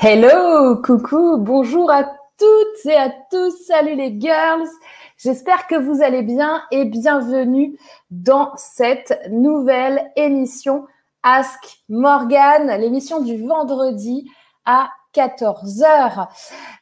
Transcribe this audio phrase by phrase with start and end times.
[0.00, 4.68] Hello, coucou, bonjour à toutes et à tous, salut les girls.
[5.16, 7.76] J'espère que vous allez bien et bienvenue
[8.12, 10.86] dans cette nouvelle émission
[11.24, 14.30] Ask Morgan, l'émission du vendredi
[14.64, 16.28] à 14h.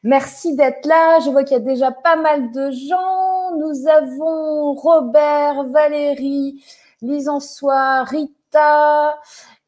[0.02, 1.18] Merci d'être là.
[1.20, 3.56] Je vois qu'il y a déjà pas mal de gens.
[3.56, 6.62] Nous avons Robert, Valérie,
[7.00, 9.18] Lisansoir, Rita,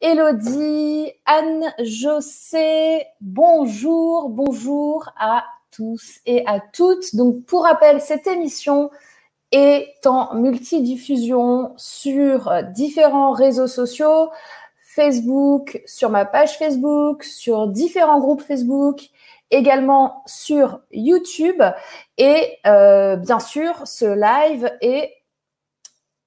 [0.01, 7.17] Elodie, Anne-José, bonjour, bonjour à tous et à toutes.
[7.17, 8.91] Donc, pour rappel, cette émission
[9.51, 14.29] est en multidiffusion sur différents réseaux sociaux,
[14.81, 19.01] Facebook, sur ma page Facebook, sur différents groupes Facebook,
[19.51, 21.61] également sur YouTube.
[22.17, 25.11] Et euh, bien sûr, ce live est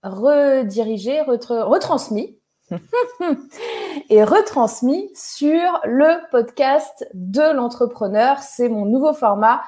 [0.02, 2.36] redirigé, retransmis
[4.10, 8.38] et retransmis sur le podcast de l'entrepreneur.
[8.38, 9.62] C'est mon nouveau format,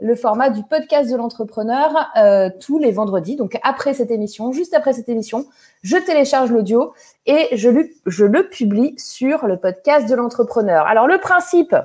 [0.00, 3.36] le format du podcast de l'entrepreneur euh, tous les vendredis.
[3.36, 5.46] Donc après cette émission, juste après cette émission,
[5.82, 6.94] je télécharge l'audio
[7.26, 10.86] et je, le publie sur le podcast de l'entrepreneur.
[10.86, 11.76] Alors le principe,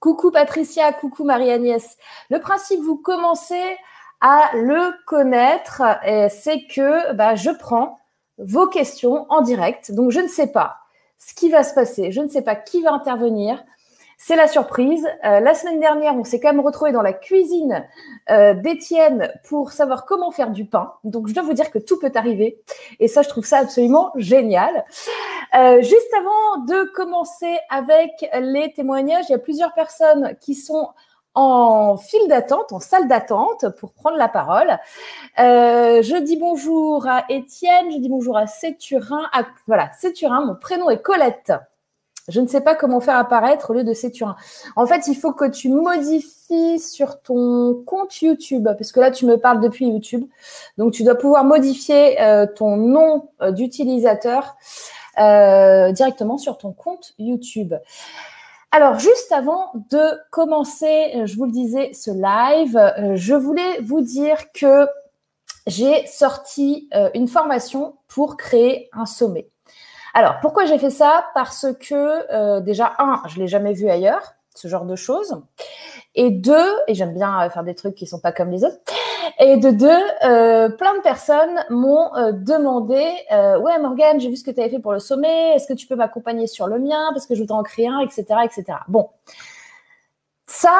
[0.00, 1.96] coucou Patricia, coucou Marie-Agnès,
[2.30, 3.62] le principe, vous commencez
[4.20, 5.82] à le connaître,
[6.30, 7.98] c'est que bah, je prends
[8.38, 9.92] vos questions en direct.
[9.92, 10.78] Donc, je ne sais pas
[11.18, 12.12] ce qui va se passer.
[12.12, 13.62] Je ne sais pas qui va intervenir.
[14.20, 15.06] C'est la surprise.
[15.24, 17.86] Euh, la semaine dernière, on s'est quand même retrouvé dans la cuisine
[18.30, 20.92] euh, d'Étienne pour savoir comment faire du pain.
[21.04, 22.60] Donc, je dois vous dire que tout peut arriver.
[22.98, 24.84] Et ça, je trouve ça absolument génial.
[25.54, 30.88] Euh, juste avant de commencer avec les témoignages, il y a plusieurs personnes qui sont
[31.38, 34.76] en file d'attente, en salle d'attente pour prendre la parole.
[35.38, 39.22] Euh, je dis bonjour à Étienne, je dis bonjour à Séturin.
[39.32, 41.52] À, voilà, Séturin, mon prénom est Colette.
[42.26, 44.34] Je ne sais pas comment faire apparaître au lieu de Séturin.
[44.74, 49.24] En fait, il faut que tu modifies sur ton compte YouTube, parce que là, tu
[49.24, 50.26] me parles depuis YouTube.
[50.76, 54.56] Donc, tu dois pouvoir modifier euh, ton nom euh, d'utilisateur
[55.16, 57.74] directement sur ton compte YouTube.
[58.70, 63.80] Alors, juste avant de commencer, euh, je vous le disais, ce live, euh, je voulais
[63.80, 64.86] vous dire que
[65.66, 69.48] j'ai sorti euh, une formation pour créer un sommet.
[70.12, 71.26] Alors, pourquoi j'ai fait ça?
[71.34, 75.40] Parce que déjà, un, je l'ai jamais vu ailleurs, ce genre de choses.
[76.14, 78.78] Et deux, et j'aime bien faire des trucs qui sont pas comme les autres.
[79.40, 84.36] Et de deux, euh, plein de personnes m'ont euh, demandé euh, Ouais, Morgane, j'ai vu
[84.36, 85.54] ce que tu avais fait pour le sommet.
[85.54, 88.00] Est-ce que tu peux m'accompagner sur le mien Parce que je voudrais en créer un,
[88.00, 88.24] etc.
[88.44, 88.64] etc.
[88.88, 89.10] Bon,
[90.46, 90.74] ça,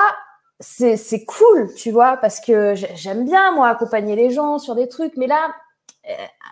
[0.58, 5.16] c'est cool, tu vois, parce que j'aime bien, moi, accompagner les gens sur des trucs.
[5.16, 5.54] Mais là,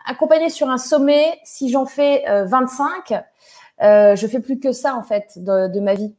[0.06, 3.14] accompagner sur un sommet, si j'en fais 25,
[3.82, 6.14] euh, je fais plus que ça en fait de, de ma vie.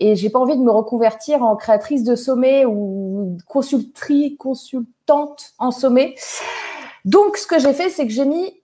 [0.00, 5.70] Et j'ai pas envie de me reconvertir en créatrice de sommet ou consultrice, consultante en
[5.70, 6.14] sommet.
[7.04, 8.62] Donc, ce que j'ai fait, c'est que j'ai mis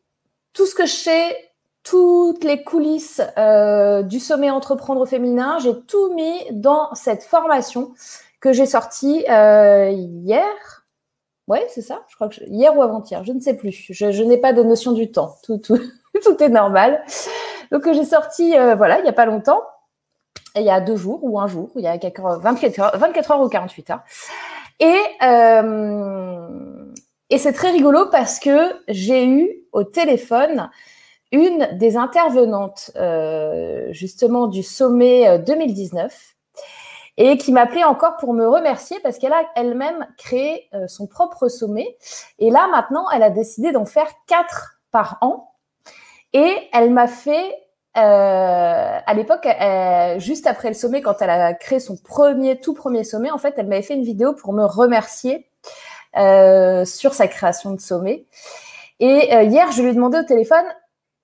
[0.54, 1.36] tout ce que je sais,
[1.82, 7.92] toutes les coulisses euh, du sommet entreprendre féminin, j'ai tout mis dans cette formation
[8.40, 10.86] que j'ai sortie euh, hier.
[11.48, 12.02] Ouais, c'est ça.
[12.08, 13.86] Je crois que hier ou avant-hier, je ne sais plus.
[13.90, 15.36] Je, n'ai pas de notion du temps.
[15.44, 15.60] Tout
[16.40, 17.04] est normal.
[17.70, 19.60] Donc, j'ai sorti, euh, voilà, il n'y a pas longtemps
[20.56, 23.40] il y a deux jours ou un jour, il y a 24 heures, 24 heures
[23.40, 24.02] ou 48 heures.
[24.80, 26.48] Et, euh,
[27.30, 30.70] et c'est très rigolo parce que j'ai eu au téléphone
[31.32, 36.10] une des intervenantes euh, justement du sommet 2019 euh,
[37.18, 41.96] et qui m'appelait encore pour me remercier parce qu'elle a elle-même créé son propre sommet.
[42.38, 45.54] Et là, maintenant, elle a décidé d'en faire quatre par an.
[46.34, 47.54] Et elle m'a fait
[47.96, 49.48] euh, à l'époque,
[50.18, 53.54] juste après le sommet, quand elle a créé son premier, tout premier sommet, en fait,
[53.56, 55.48] elle m'avait fait une vidéo pour me remercier
[56.16, 58.24] euh, sur sa création de sommet.
[59.00, 60.64] Et euh, hier, je lui ai demandé au téléphone,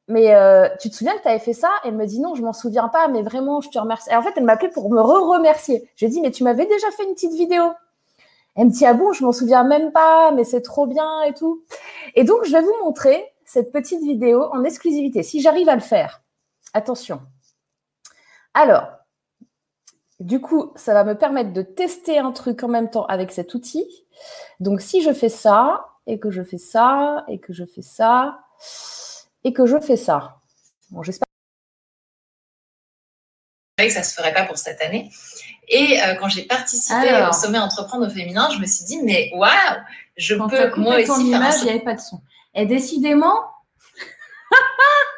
[0.09, 1.71] mais euh, tu te souviens que tu avais fait ça?
[1.84, 4.10] Elle me dit non, je m'en souviens pas, mais vraiment, je te remercie.
[4.10, 5.89] Et en fait, elle m'a appelé pour me re-remercier.
[5.97, 7.63] J'ai dit, mais tu m'avais déjà fait une petite vidéo.
[8.54, 11.33] Elle me dit, ah bon, je m'en souviens même pas, mais c'est trop bien et
[11.33, 11.63] tout.
[12.15, 15.80] Et donc, je vais vous montrer cette petite vidéo en exclusivité, si j'arrive à le
[15.80, 16.22] faire.
[16.74, 17.22] Attention.
[18.54, 18.89] Alors,
[20.21, 23.54] du coup, ça va me permettre de tester un truc en même temps avec cet
[23.54, 24.07] outil.
[24.60, 28.39] Donc, si je fais ça, et que je fais ça, et que je fais ça,
[29.45, 30.41] et que je fais ça.
[30.91, 31.27] Bon, j'espère.
[33.78, 35.10] que ça ne se ferait pas pour cette année.
[35.69, 39.30] Et euh, quand j'ai participé au sommet entreprendre au féminin, je me suis dit, mais
[39.34, 39.51] waouh,
[40.16, 42.21] je peux moi aussi faire image, il n'y avait pas de son.
[42.54, 43.41] Et décidément,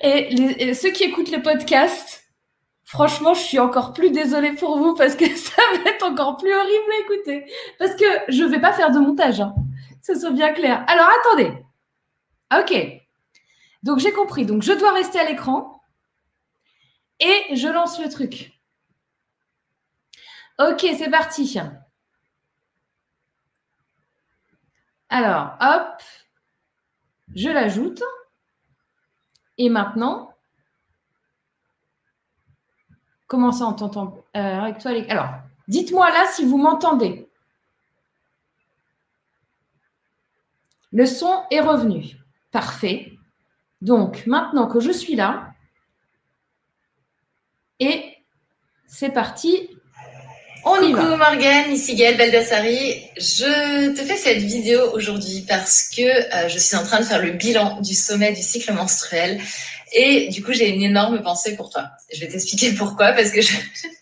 [0.00, 2.24] Et, ceux qui écoutent le podcast,
[2.84, 6.52] franchement, je suis encore plus désolée pour vous parce que ça va être encore plus
[6.52, 7.52] horrible à écouter.
[7.78, 9.54] Parce que je ne vais pas faire de montage, hein,
[10.02, 10.84] ce soit bien clair.
[10.88, 11.52] Alors, attendez.
[12.58, 13.00] Ok.
[13.82, 14.46] Donc, j'ai compris.
[14.46, 15.82] Donc, je dois rester à l'écran
[17.20, 18.52] et je lance le truc.
[20.58, 21.58] Ok, c'est parti.
[25.08, 26.02] Alors, hop,
[27.34, 28.02] je l'ajoute.
[29.62, 30.32] Et maintenant,
[33.26, 35.34] comment ça on t'entend euh, toi Alors,
[35.68, 37.28] dites-moi là si vous m'entendez.
[40.92, 42.16] Le son est revenu.
[42.52, 43.12] Parfait.
[43.82, 45.52] Donc, maintenant que je suis là,
[47.80, 48.16] et
[48.86, 49.76] c'est parti,
[50.64, 53.02] on y Coucou Morgane, ici Gaëlle Baldassari.
[53.16, 57.22] Je te fais cette vidéo aujourd'hui parce que euh, je suis en train de faire
[57.22, 59.40] le bilan du sommet du cycle menstruel
[59.92, 61.90] et du coup j'ai une énorme pensée pour toi.
[62.12, 63.52] Je vais t'expliquer pourquoi parce que je...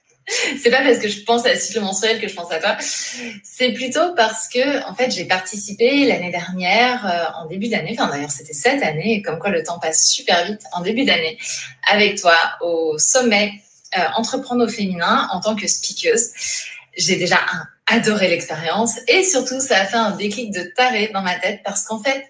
[0.63, 2.77] c'est pas parce que je pense à la cycle menstruel que je pense à toi.
[3.45, 8.11] C'est plutôt parce que en fait j'ai participé l'année dernière euh, en début d'année, enfin
[8.11, 11.39] d'ailleurs c'était cette année, comme quoi le temps passe super vite en début d'année
[11.91, 13.53] avec toi au sommet
[13.97, 16.31] euh, entreprendre au féminin en tant que speakeuse.
[16.97, 17.39] J'ai déjà
[17.87, 18.99] adoré l'expérience.
[19.09, 22.27] Et surtout ça a fait un déclic de taré dans ma tête parce qu'en fait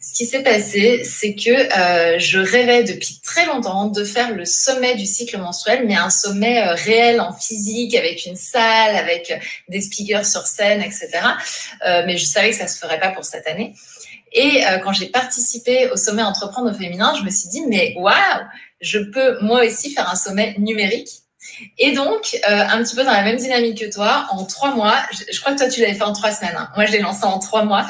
[0.00, 4.44] ce qui s'est passé c'est que euh, je rêvais depuis très longtemps de faire le
[4.44, 9.32] sommet du cycle menstruel mais un sommet euh, réel en physique avec une salle avec
[9.68, 11.08] des speakers sur scène etc
[12.06, 13.74] mais je savais que ça se ferait pas pour cette année.
[14.32, 18.14] Et quand j'ai participé au sommet entreprendre au féminin je me suis dit mais waouh
[18.80, 21.22] je peux moi aussi faire un sommet numérique.
[21.78, 24.96] Et donc, euh, un petit peu dans la même dynamique que toi, en trois mois,
[25.10, 26.56] je, crois que toi tu l'avais fait en trois semaines.
[26.56, 26.68] Hein.
[26.76, 27.86] Moi, je l'ai lancé en trois mois.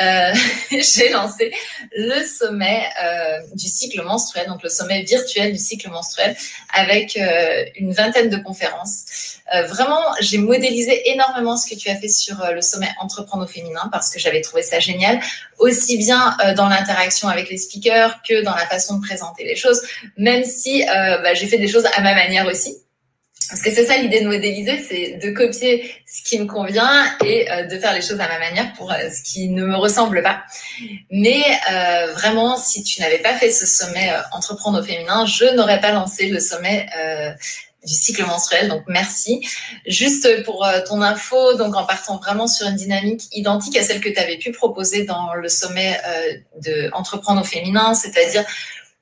[0.00, 0.34] Euh,
[0.70, 1.52] j'ai lancé
[1.94, 6.36] le sommet euh, du cycle menstruel, donc le sommet virtuel du cycle menstruel,
[6.74, 7.18] avec
[7.76, 9.35] une vingtaine de conférences.
[9.68, 13.88] Vraiment, j'ai modélisé énormément ce que tu as fait sur le sommet Entreprendre au féminin
[13.92, 15.20] parce que j'avais trouvé ça génial,
[15.58, 19.80] aussi bien dans l'interaction avec les speakers que dans la façon de présenter les choses,
[20.16, 22.76] même si bah, j'ai fait des choses à ma manière aussi.
[23.48, 27.50] Parce que c'est ça l'idée de modéliser, c'est de copier ce qui me convient et
[27.50, 30.22] euh, de faire les choses à ma manière pour euh, ce qui ne me ressemble
[30.22, 30.42] pas.
[31.10, 35.80] Mais euh, vraiment, si tu n'avais pas fait ce sommet Entreprendre au féminin, je n'aurais
[35.80, 36.86] pas lancé le sommet
[37.86, 38.68] du cycle menstruel.
[38.68, 39.48] Donc merci.
[39.86, 44.08] Juste pour ton info, donc en partant vraiment sur une dynamique identique à celle que
[44.08, 45.98] tu avais pu proposer dans le sommet
[46.62, 48.44] de Entreprendre au féminin, c'est-à-dire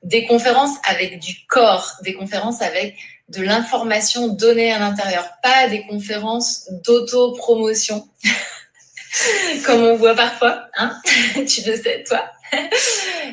[0.03, 2.95] des conférences avec du corps, des conférences avec
[3.29, 8.07] de l'information donnée à l'intérieur, pas des conférences d'auto-promotion,
[9.65, 10.99] comme on voit parfois, hein
[11.33, 12.29] tu le sais, toi?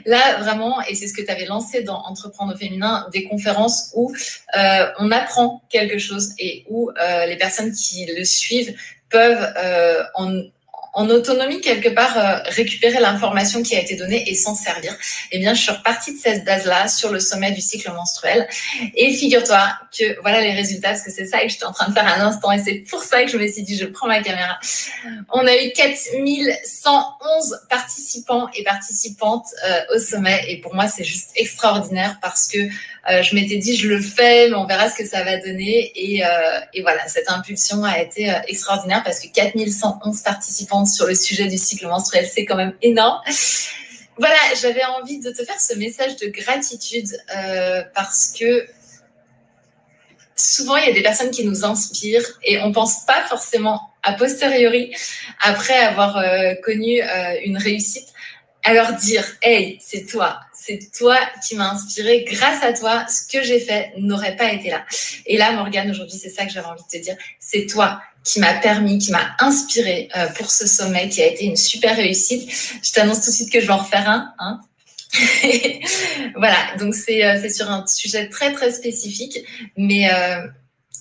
[0.06, 3.90] Là, vraiment, et c'est ce que tu avais lancé dans Entreprendre au féminin, des conférences
[3.94, 4.12] où
[4.56, 8.74] euh, on apprend quelque chose et où euh, les personnes qui le suivent
[9.10, 10.42] peuvent euh, en
[10.92, 14.94] en autonomie quelque part euh, récupérer l'information qui a été donnée et s'en servir.
[15.30, 18.46] Eh bien, je suis repartie de cette base-là sur le sommet du cycle menstruel.
[18.94, 21.94] Et figure-toi que voilà les résultats, parce que c'est ça que j'étais en train de
[21.94, 24.22] faire à l'instant et c'est pour ça que je me suis dit, je prends ma
[24.22, 24.58] caméra.
[25.30, 31.30] On a eu 4111 participants et participantes euh, au sommet et pour moi, c'est juste
[31.36, 35.06] extraordinaire parce que euh, je m'étais dit, je le fais, mais on verra ce que
[35.06, 35.90] ça va donner.
[35.96, 36.22] Et,
[36.74, 41.58] et voilà, cette impulsion a été extraordinaire parce que 4111 participants sur le sujet du
[41.58, 42.28] cycle menstruel.
[42.32, 43.20] C'est quand même énorme.
[44.18, 48.68] Voilà, j'avais envie de te faire ce message de gratitude euh, parce que
[50.36, 54.12] souvent il y a des personnes qui nous inspirent et on pense pas forcément a
[54.14, 54.94] posteriori
[55.40, 58.08] après avoir euh, connu euh, une réussite
[58.64, 63.26] à leur dire hey c'est toi c'est toi qui m'as inspiré grâce à toi ce
[63.26, 64.84] que j'ai fait n'aurait pas été là
[65.26, 68.40] et là Morgane aujourd'hui c'est ça que j'avais envie de te dire c'est toi qui
[68.40, 72.50] m'a permis, qui m'a inspiré euh, pour ce sommet qui a été une super réussite.
[72.82, 74.32] Je t'annonce tout de suite que je vais en refaire un.
[74.38, 74.60] Hein.
[76.36, 79.38] voilà, donc euh, c'est sur un sujet très très spécifique,
[79.76, 80.46] mais euh,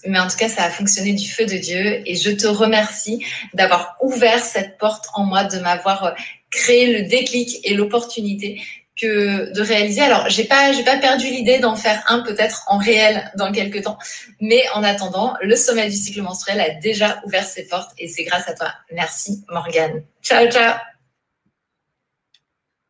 [0.06, 3.24] mais en tout cas ça a fonctionné du feu de Dieu et je te remercie
[3.54, 6.16] d'avoir ouvert cette porte en moi, de m'avoir
[6.50, 8.62] créé le déclic et l'opportunité
[9.02, 10.02] que de réaliser.
[10.02, 13.84] Alors, j'ai pas, j'ai pas perdu l'idée d'en faire un peut-être en réel dans quelques
[13.84, 13.98] temps,
[14.40, 18.24] mais en attendant, le sommet du cycle menstruel a déjà ouvert ses portes et c'est
[18.24, 18.68] grâce à toi.
[18.92, 20.04] Merci Morgane.
[20.22, 20.76] Ciao, ciao.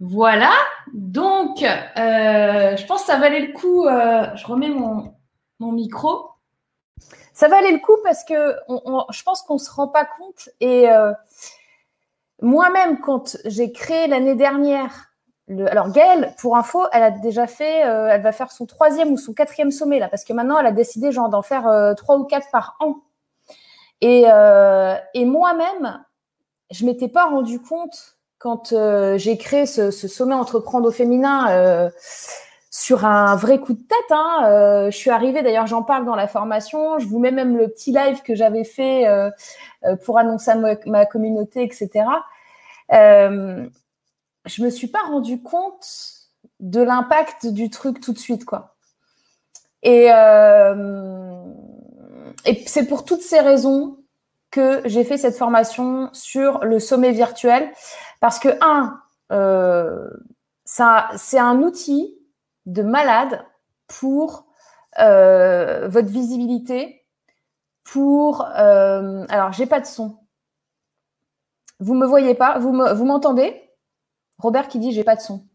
[0.03, 0.51] Voilà,
[0.93, 3.85] donc euh, je pense que ça valait le coup.
[3.85, 5.13] Euh, je remets mon,
[5.59, 6.31] mon micro.
[7.33, 11.13] Ça valait le coup parce que je pense qu'on se rend pas compte et euh,
[12.41, 15.10] moi-même quand j'ai créé l'année dernière
[15.59, 19.17] alors Gaëlle, pour info, elle a déjà fait, euh, elle va faire son troisième ou
[19.17, 22.25] son quatrième sommet là, parce que maintenant elle a décidé d'en faire euh, trois ou
[22.25, 22.97] quatre par an.
[24.01, 26.03] Et, euh, et moi-même,
[26.71, 28.73] je m'étais pas rendu compte quand
[29.17, 31.91] j'ai créé ce, sommet entreprendre au féminin
[32.71, 34.09] sur un vrai coup de tête.
[34.09, 34.87] Hein.
[34.89, 36.97] je suis arrivée, d'ailleurs, j'en parle dans la formation.
[36.97, 39.05] Je vous mets même le petit live que j'avais fait
[40.03, 42.05] pour annoncer à ma, communauté, etc.
[44.45, 45.87] je me suis pas rendu compte
[46.59, 48.75] de l'impact du truc tout de suite, quoi.
[49.83, 51.43] Et, euh,
[52.45, 53.97] et c'est pour toutes ces raisons
[54.51, 57.71] que j'ai fait cette formation sur le sommet virtuel,
[58.19, 60.09] parce que un, euh,
[60.65, 62.17] c'est un outil
[62.65, 63.45] de malade
[63.87, 64.45] pour
[64.99, 67.05] euh, votre visibilité,
[67.83, 70.17] pour alors j'ai pas de son.
[71.79, 73.70] Vous me voyez pas, vous m'entendez?
[74.41, 75.45] Robert qui dit j'ai pas de son.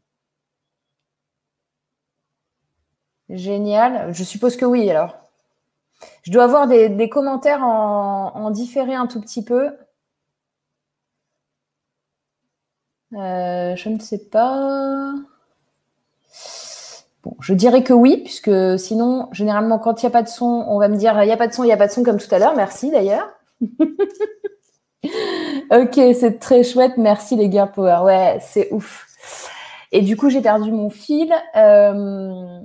[3.29, 4.13] Génial.
[4.15, 5.17] Je suppose que oui alors.
[6.23, 9.71] Je dois avoir des, commentaires en, différé un tout petit peu.
[13.15, 15.15] Euh, je ne sais pas.
[17.23, 20.65] Bon, je dirais que oui, puisque sinon, généralement, quand il n'y a pas de son,
[20.69, 21.93] on va me dire il n'y a pas de son, il n'y a pas de
[21.93, 22.55] son, comme tout à l'heure.
[22.57, 23.29] Merci d'ailleurs.
[25.71, 26.97] ok, c'est très chouette.
[26.97, 28.01] Merci les gars Power.
[28.05, 29.07] Ouais, c'est ouf.
[29.93, 31.33] Et du coup, j'ai perdu mon fil.
[31.57, 32.61] Euh,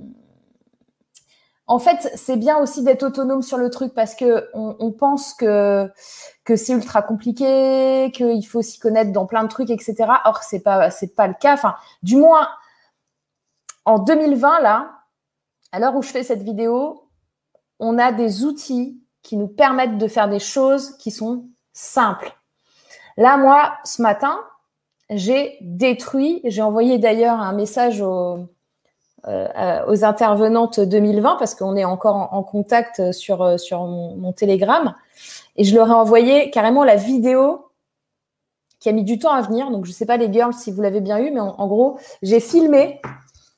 [1.67, 5.89] en fait, c'est bien aussi d'être autonome sur le truc parce que on, pense que
[6.43, 9.95] que c'est ultra compliqué, qu'il faut s'y connaître dans plein de trucs, etc.
[10.25, 11.53] Or, c'est pas pas le cas.
[11.53, 12.49] Enfin, du moins
[13.85, 14.91] en 2020 là,
[15.71, 17.07] à l'heure où je fais cette vidéo,
[17.79, 22.35] on a des outils qui nous permettent de faire des choses qui sont simples.
[23.21, 24.39] Là, moi, ce matin,
[25.11, 28.47] j'ai détruit, j'ai envoyé d'ailleurs un message aux,
[29.27, 34.95] euh, intervenantes 2020 parce qu'on est encore en, contact sur, sur mon, Telegram.
[35.55, 37.67] Et je leur ai envoyé carrément la vidéo
[38.79, 39.69] qui a mis du temps à venir.
[39.69, 41.99] Donc, je ne sais pas les girls si vous l'avez bien eu, mais en, gros,
[42.23, 43.01] j'ai filmé.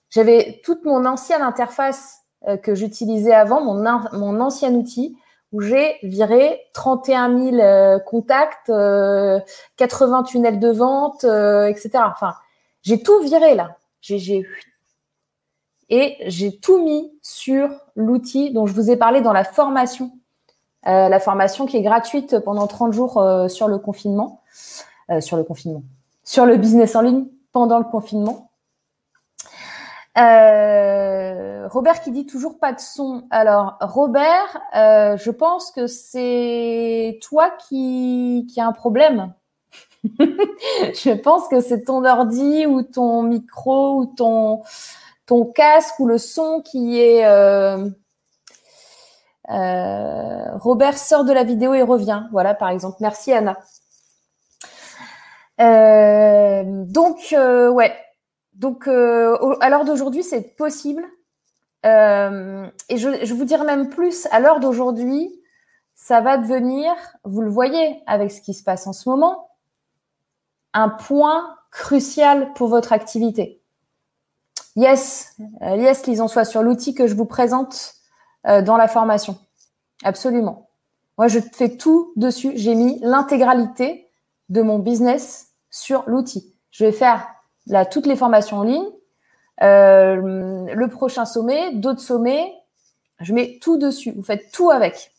[0.09, 2.17] J'avais toute mon ancienne interface
[2.49, 5.15] euh, que j'utilisais avant, mon ancien outil
[5.53, 11.91] où j'ai viré 31 000 euh, contacts, 80 euh, tunnels de vente, euh, etc.
[12.11, 12.33] Enfin,
[12.81, 13.77] j'ai tout viré là.
[14.01, 14.45] J'ai
[15.89, 20.11] et j'ai tout mis sur l'outil dont je vous ai parlé dans la formation,
[20.85, 24.41] la formation qui est gratuite pendant 30 jours sur le confinement,
[25.19, 25.83] sur le confinement,
[26.23, 28.49] sur le business en ligne pendant le confinement.
[30.15, 33.25] Euh, Robert qui dit toujours pas de son.
[33.31, 39.33] Alors Robert, euh, je pense que c'est toi qui a un problème.
[40.19, 44.61] je pense que c'est ton ordi ou ton micro ou ton
[45.55, 47.25] casque ou le son qui est.
[47.25, 47.89] Euh,
[50.59, 52.23] Robert sort de la vidéo et revient.
[52.31, 52.97] Voilà par exemple.
[52.99, 53.57] Merci Anna.
[56.87, 57.95] Donc ouais,
[58.55, 61.03] donc, euh, à l'heure d'aujourd'hui, c'est possible.
[61.85, 65.31] Euh, et je, vous dirais même plus, à l'heure d'aujourd'hui,
[65.95, 66.93] ça va devenir,
[67.23, 69.49] vous le voyez avec ce qui se passe en ce moment,
[70.73, 73.61] un point crucial pour votre activité.
[74.75, 77.95] Yes, euh, yes, lisons soit sur l'outil que je vous présente
[78.45, 79.37] dans la formation.
[80.03, 80.67] Absolument.
[81.17, 82.51] Moi, je fais tout dessus.
[82.55, 84.09] J'ai mis l'intégralité
[84.49, 86.53] de mon business sur l'outil.
[86.71, 87.32] Je vais faire
[87.67, 88.89] là, toutes les formations en ligne,
[89.61, 92.53] euh, le prochain sommet, d'autres sommets,
[93.19, 94.11] je mets tout dessus.
[94.11, 95.11] Vous faites tout avec.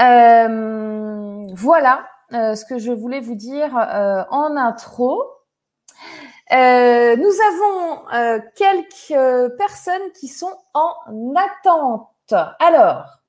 [0.00, 5.22] Euh, voilà euh, ce que je voulais vous dire en intro.
[6.50, 7.98] nous avons
[8.54, 10.94] quelques personnes qui sont en
[11.34, 12.34] attente.
[12.60, 13.20] Alors,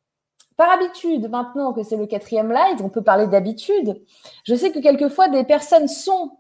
[0.56, 4.00] par habitude, maintenant que c'est le quatrième live, on peut parler d'habitude.
[4.44, 6.38] Je sais que quelquefois des personnes sont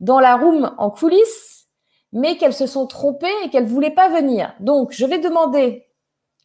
[0.00, 1.68] dans la room en coulisses,
[2.12, 4.54] mais qu'elles se sont trompées et qu'elles voulaient pas venir.
[4.60, 5.86] Donc, je vais demander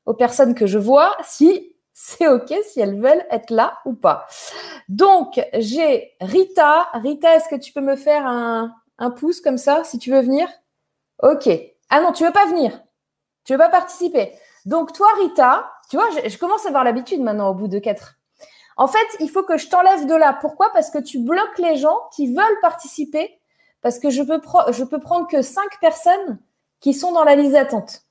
[0.06, 4.26] aux personnes que je vois si c'est OK, si elles veulent être là ou pas.
[4.90, 6.90] Donc, j'ai Rita.
[6.94, 10.22] Rita, est-ce que tu peux me faire un, un pouce comme ça, si tu veux
[10.22, 10.48] venir?
[11.22, 11.50] OK.
[11.90, 12.82] Ah non, tu veux pas venir.
[13.44, 14.32] Tu veux pas participer.
[14.66, 17.80] Donc, toi, Rita, tu vois, je, je commence à avoir l'habitude maintenant au bout de
[17.80, 18.16] quatre.
[18.78, 20.38] En fait, il faut que je t'enlève de là.
[20.40, 20.72] Pourquoi?
[20.74, 23.41] Parce que tu bloques les gens qui veulent participer
[23.82, 26.40] parce que je peux, je peux prendre que cinq personnes
[26.80, 28.04] qui sont dans la liste d'attente.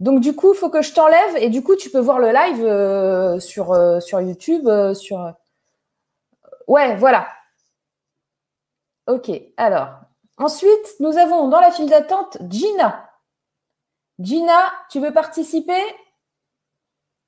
[0.00, 2.30] Donc du coup, il faut que je t'enlève et du coup, tu peux voir le
[2.30, 4.68] live euh, sur, euh, sur YouTube.
[4.68, 5.34] Euh, sur...
[6.66, 7.28] Ouais, voilà.
[9.06, 9.88] Ok, alors,
[10.38, 13.10] Ensuite, nous avons dans la file d'attente Gina.
[14.20, 15.82] Gina, tu veux participer?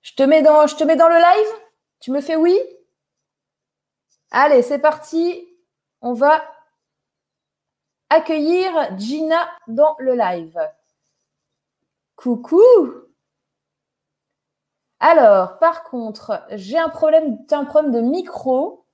[0.02, 1.61] Je te, mets dans, je te mets dans le live?
[1.99, 2.56] Tu me fais oui?
[4.30, 5.44] Allez, c'est parti.
[6.00, 6.40] On va
[8.11, 10.59] accueillir Gina dans le live.
[12.17, 12.62] Coucou
[14.99, 18.85] Alors, par contre, j'ai un problème, un problème de micro.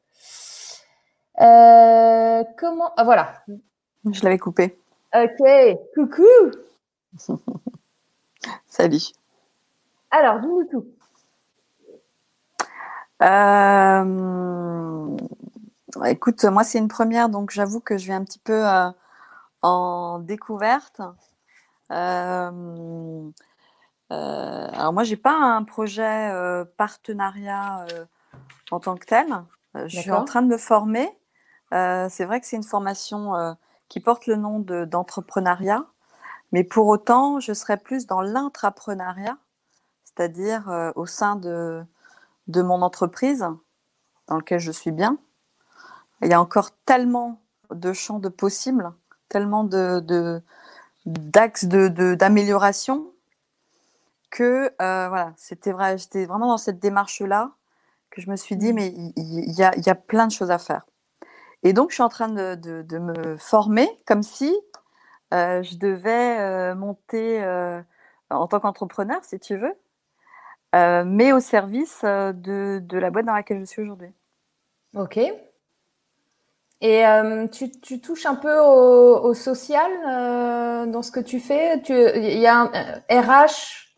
[1.41, 3.43] Euh, comment Ah voilà.
[4.11, 4.79] Je l'avais coupé.
[5.15, 6.23] Ok, coucou
[8.69, 9.13] Salut.
[10.11, 10.87] Alors, dis-nous tout.
[13.23, 15.17] Euh,
[16.05, 18.91] écoute, moi c'est une première, donc j'avoue que je vais un petit peu euh,
[19.63, 21.01] en découverte.
[21.93, 23.31] Euh,
[24.11, 26.31] alors moi j'ai pas un projet
[26.77, 27.87] partenariat
[28.71, 29.27] en tant que tel.
[29.75, 31.09] Je suis en train de me former.
[31.71, 33.57] c'est vrai que c'est une formation
[33.89, 35.85] qui porte le nom d'entrepreneuriat,
[36.53, 39.39] mais pour autant je serais plus dans l'intrapreneuriat,
[40.05, 41.85] c'est-à-dire au sein de
[42.47, 43.47] de mon entreprise
[44.29, 45.19] dans lequel je suis bien.
[46.23, 48.93] Il y a encore tellement de champs de possibles,
[49.29, 50.43] tellement de,
[51.07, 53.07] d'axes de, d'amélioration
[54.31, 57.53] que euh, voilà, c'était vrai, j'étais vraiment dans cette démarche-là
[58.11, 58.77] que je me suis dit, mmh.
[58.77, 60.87] mais il y, a, plein de choses à faire.
[61.63, 64.55] Et donc, je suis en train de, me former comme si
[65.35, 67.45] euh, je devais euh, monter
[68.31, 69.75] en tant qu'entrepreneur, si tu veux,
[70.73, 74.13] mais au service de, de, la boîte dans laquelle je suis aujourd'hui.
[74.95, 75.19] Ok.
[76.81, 79.91] Et euh, tu, tu, touches un peu au, social
[80.91, 81.81] dans ce que tu fais?
[81.89, 82.67] Il y a un
[83.11, 83.95] RH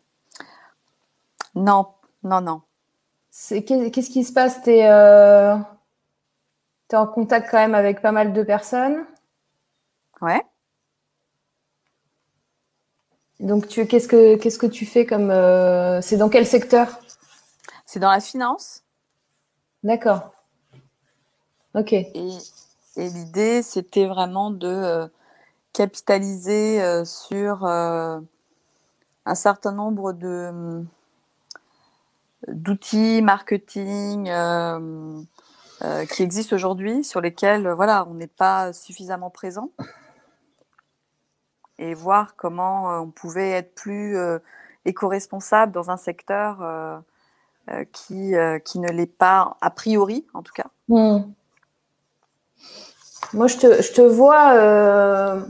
[1.54, 1.88] Non,
[2.22, 2.62] non, non.
[3.48, 4.62] Qu'est-ce qui se passe?
[4.62, 5.52] Tu es, es,
[6.96, 9.04] en contact quand même avec pas mal de personnes?
[10.20, 10.42] Ouais.
[13.40, 16.98] Donc, tu, qu'est-ce que tu fais comme euh, c'est dans quel secteur?
[17.86, 18.82] C'est dans la finance.
[19.84, 20.32] D'accord.
[21.74, 21.92] Ok.
[21.92, 22.38] Et,
[23.06, 25.06] l'idée, c'était vraiment de euh,
[25.72, 30.82] capitaliser euh, sur un certain nombre de
[32.48, 34.30] d'outils marketing
[36.10, 39.70] qui existent aujourd'hui, sur lesquels voilà, on n'est pas suffisamment présent
[41.78, 44.38] et voir comment euh, on pouvait être plus euh,
[44.84, 46.98] éco-responsable dans un secteur euh,
[47.92, 48.32] qui,
[48.64, 50.68] qui ne l'est pas, a priori en tout cas.
[50.88, 51.18] Hmm.
[53.32, 55.42] Moi, je te, je te vois.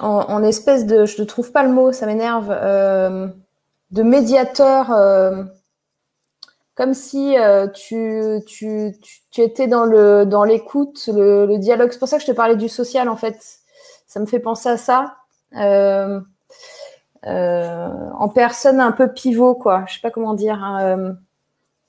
[0.00, 4.90] en, espèce de, je ne trouve pas le mot, ça m'énerve, de médiateur
[6.74, 8.96] comme si euh, tu, tu,
[9.30, 9.86] tu, étais dans
[10.26, 11.90] dans l'écoute, le, dialogue.
[11.92, 13.38] C'est pour ça que je te parlais du social en fait.
[14.06, 15.16] Ça me fait penser à ça.
[15.56, 16.20] Euh,
[17.26, 19.84] euh, en personne un peu pivot, quoi.
[19.86, 20.62] Je sais pas comment dire.
[20.62, 21.16] Hein,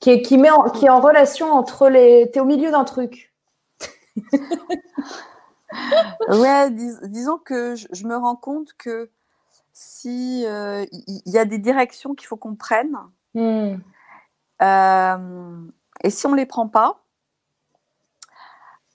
[0.06, 2.30] qui, est, qui met en, qui est en relation entre les.
[2.30, 3.34] T'es au milieu d'un truc.
[6.28, 9.10] ouais, disons que je, me rends compte que
[9.72, 12.96] si il y, a des directions qu'il faut qu'on prenne.
[13.34, 13.78] Hmm.
[14.62, 15.66] Euh,
[16.04, 17.02] et si on ne les prend pas,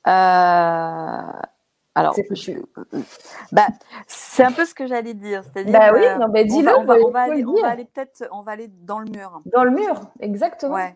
[0.08, 1.42] euh,
[1.94, 2.16] alors,
[3.52, 3.68] bah,
[4.08, 5.44] c'est un peu ce que j'allais dire.
[5.44, 6.74] C'est-à-dire, bah oui, non, mais dis-le.
[6.74, 9.42] On va, on aller, on va aller peut-être, on va aller dans le mur.
[9.46, 10.76] Dans le mur, exactement.
[10.76, 10.96] Ouais.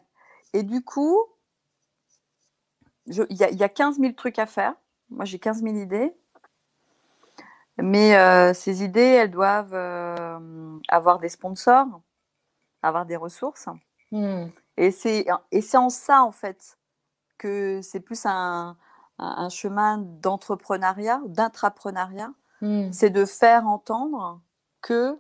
[0.56, 1.22] Et du coup,
[3.08, 4.74] il y, y, a 15 000 trucs à faire.
[5.10, 6.16] Moi, j'ai 15 000 idées.
[7.78, 9.76] Mais euh, ces idées, elles doivent
[10.88, 11.88] avoir des sponsors,
[12.82, 13.68] avoir des ressources.
[14.14, 14.46] Hmm.
[14.78, 15.26] Et c'est
[15.76, 16.78] en ça, en fait,
[17.38, 18.78] que c'est plus un,
[19.20, 22.32] un, chemin d'entrepreneuriat, d'intrapreneuriat.
[22.62, 22.94] Hmm.
[22.94, 24.40] C'est de faire entendre
[24.82, 25.20] que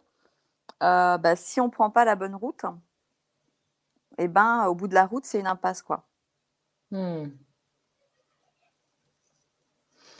[0.83, 2.65] euh, bah, si on ne prend pas la bonne route,
[4.17, 5.82] eh ben, au bout de la route, c'est une impasse.
[5.82, 6.04] quoi.
[6.91, 7.25] Hmm.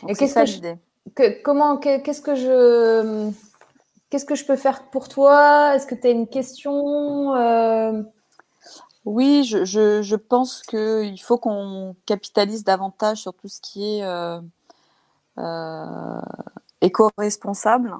[0.08, 3.32] Et qu'est-ce que, je, comment, qu'est-ce que je,
[4.10, 5.76] qu'est-ce que je peux faire pour toi?
[5.76, 7.36] Est-ce que tu as une question?
[7.36, 8.04] Euh,
[9.06, 14.42] oui, je, je, pense qu'il faut qu'on capitalise davantage sur tout ce qui est euh,
[15.38, 16.22] euh,
[16.82, 17.96] éco-responsable.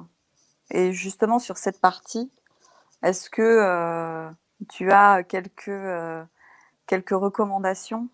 [0.70, 2.30] Et justement, sur cette partie,
[3.02, 4.32] est-ce que
[4.68, 5.70] tu as quelques,
[6.86, 8.08] quelques recommandations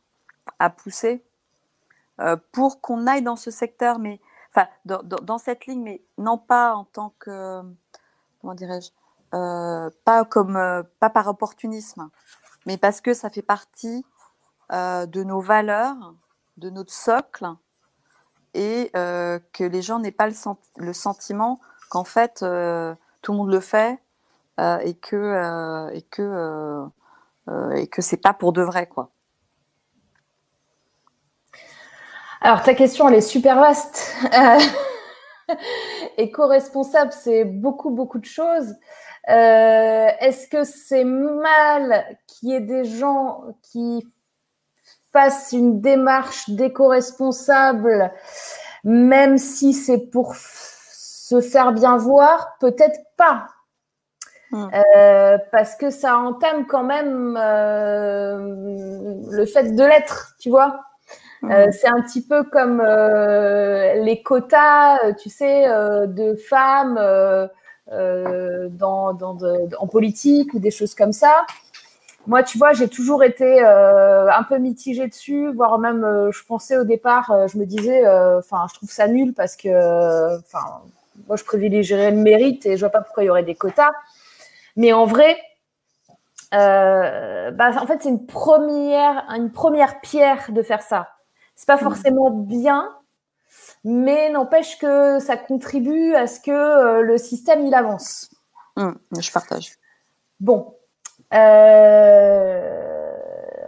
[0.59, 1.25] à pousser
[2.53, 6.85] pour qu'on aille dans ce secteur, mais enfin dans, cette ligne, mais non pas en
[6.85, 7.63] tant que
[8.41, 8.91] comment dirais-je,
[10.05, 12.11] pas comme pas par opportunisme,
[12.67, 14.05] mais parce que ça fait partie
[14.71, 16.15] de nos valeurs,
[16.59, 17.47] de notre socle,
[18.55, 22.45] et que les gens n'aient pas le, sentiment qu'en fait
[23.23, 24.01] tout le monde le fait
[24.85, 26.85] et que et que
[27.75, 29.11] et que c'est pas pour de vrai quoi.
[32.41, 34.17] Alors ta question elle est super vaste.
[36.17, 38.75] Éco-responsable, c'est beaucoup, beaucoup de choses.
[39.29, 44.07] Euh, est-ce que c'est mal qu'il y ait des gens qui
[45.13, 48.13] fassent une démarche d'éco-responsable,
[48.83, 52.57] même si c'est pour se faire bien voir?
[52.59, 53.49] Peut-être pas.
[54.53, 54.69] Hmm.
[54.75, 58.37] Euh, parce que ça entame quand même euh,
[59.31, 60.83] le fait de l'être, tu vois.
[61.45, 65.67] Euh, c'est un petit peu comme les quotas, tu sais,
[66.07, 67.01] de femmes
[67.89, 69.39] dans, dans
[69.79, 71.47] en politique ou des choses comme ça.
[72.29, 76.85] Moi, tu vois, j'ai toujours été un peu mitigée dessus, voire même, je pensais au
[76.85, 78.07] départ, je me disais,
[78.39, 80.83] enfin, je trouve ça nul parce que, enfin,
[81.27, 83.91] moi, je privilégierais le mérite et je vois pas pourquoi il y aurait des quotas.
[84.77, 85.37] Mais en vrai,
[86.53, 91.09] bah, en fait, c'est une première, une première pierre de faire ça.
[91.55, 91.81] C'est pas mm.
[91.81, 92.89] forcément bien,
[93.85, 98.31] mais n'empêche que ça contribue à ce que euh, le système il avance.
[98.77, 99.73] Mm, je partage.
[100.41, 100.75] Bon.
[101.35, 102.79] Euh,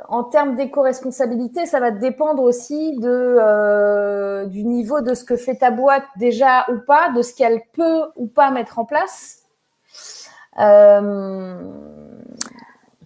[0.08, 5.56] en termes d'éco-responsabilité, ça va dépendre aussi de, euh, du niveau de ce que fait
[5.56, 9.43] ta boîte déjà ou pas, de ce qu'elle peut ou pas mettre en place.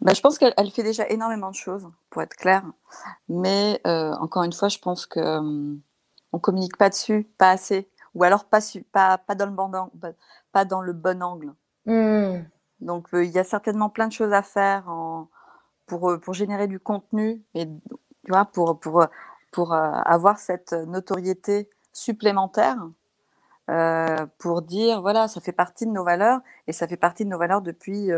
[0.00, 2.62] Bah, je pense qu'elle fait déjà énormément de choses, pour être clair.
[3.28, 5.76] Mais euh, encore une fois, je pense que ne euh,
[6.32, 8.60] on communique pas dessus, pas assez, ou alors pas,
[8.92, 10.14] pas, pas, dans, le bon angle,
[10.52, 11.52] pas dans le bon angle.
[11.86, 12.44] Hmm.
[12.80, 15.28] Donc euh, il y a certainement plein de choses à faire en,
[15.86, 19.04] pour, pour générer du contenu et tu vois, pour, pour,
[19.50, 22.78] pour avoir cette notoriété supplémentaire.
[24.38, 27.38] Pour dire voilà ça fait partie de nos valeurs et ça fait partie de nos
[27.38, 28.10] valeurs depuis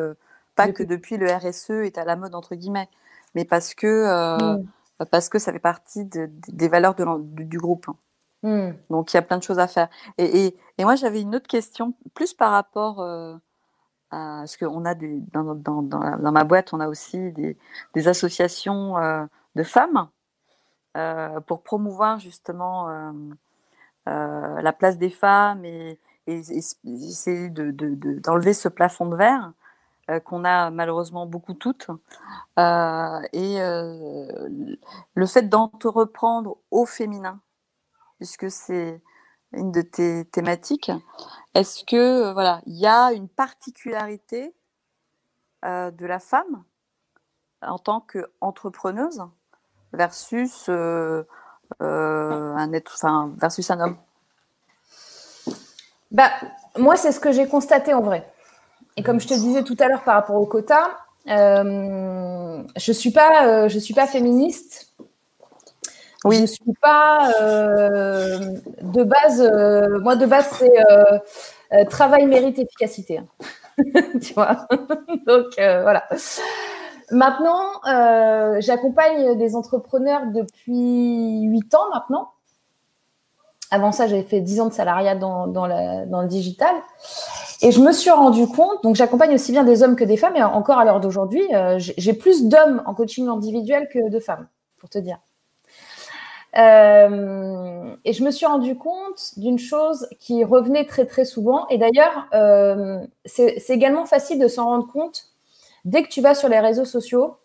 [0.55, 2.89] pas que depuis le RSE est à la mode entre guillemets,
[3.35, 4.67] mais parce que euh, mm.
[5.11, 7.05] parce que ça fait partie des valeurs de,
[7.45, 7.87] du, groupe.
[8.43, 8.71] Mm.
[8.91, 9.89] Donc il y a plein de choses à faire.
[10.19, 13.37] Et, et, et moi j'avais une autre question, plus par rapport euh,
[14.11, 17.57] à ce qu'on a des, dans, dans, dans, ma boîte, on a aussi des,
[17.95, 19.25] des associations euh,
[19.57, 20.09] de femmes
[21.47, 22.89] pour promouvoir justement
[24.07, 29.53] la place des femmes et, essayer d'enlever de, ce plafond de verre.
[30.11, 31.89] Euh, qu'on a malheureusement beaucoup toutes.
[32.59, 34.27] Euh, et euh,
[35.15, 37.41] le fait d'entreprendre au féminin,
[38.17, 39.03] puisque c'est
[39.53, 40.91] une de tes thématiques,
[41.55, 44.55] est-ce que voilà, il y a une particularité
[45.63, 46.65] de la femme
[47.61, 49.23] en tant qu'entrepreneuse
[49.93, 50.71] versus
[51.79, 53.97] un être, enfin, versus un homme
[56.11, 56.31] bah,
[56.77, 58.27] moi, c'est ce que j'ai constaté en vrai.
[58.97, 60.91] Et comme je te disais tout à l'heure par rapport au quota,
[61.29, 64.93] euh, je suis pas, euh, je suis pas féministe.
[66.25, 66.37] Oui.
[66.37, 68.39] Je ne suis pas euh,
[68.83, 69.41] de base.
[70.03, 73.19] moi, de base, c'est travail, mérite, efficacité.
[73.19, 73.27] Hein.
[74.21, 74.67] tu vois.
[75.27, 76.05] Donc voilà.
[77.11, 77.81] Maintenant,
[78.61, 82.31] j'accompagne des entrepreneurs depuis 8 ans maintenant.
[83.73, 86.75] Avant ça, j'avais fait 10 ans de salariat dans, le digital.
[87.63, 90.35] Et je me suis rendu compte, donc j'accompagne aussi bien des hommes que des femmes,
[90.35, 94.49] et encore à l'heure d'aujourd'hui, euh, j'ai plus d'hommes en coaching individuel que de femmes,
[94.79, 95.19] pour te dire.
[96.59, 101.79] Euh, et je me suis rendu compte d'une chose qui revenait très très souvent, et
[101.79, 105.30] d'ailleurs, euh, c'est également facile de s'en rendre compte
[105.85, 107.37] dès que tu vas sur les réseaux sociaux,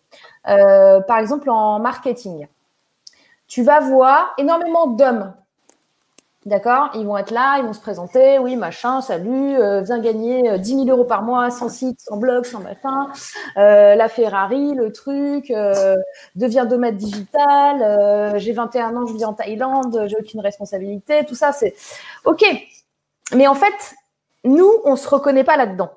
[0.44, 2.46] par exemple en marketing.
[3.48, 5.32] Tu vas voir énormément d'hommes
[6.46, 6.90] D'accord?
[6.94, 10.74] Ils vont être là, ils vont se présenter, oui, machin, salut, euh, viens gagner 10
[10.74, 13.08] euh, 000 euros par mois, sans site, sans blog, sans machin,
[13.56, 15.96] euh, la Ferrari, le truc, euh,
[16.36, 21.50] deviens domètre digital, j'ai 21 ans, je vis en Thaïlande, j'ai aucune responsabilité, tout ça,
[21.50, 21.74] c'est
[22.24, 22.44] OK.
[23.34, 23.96] Mais en fait,
[24.44, 25.90] nous, on se reconnaît pas là-dedans.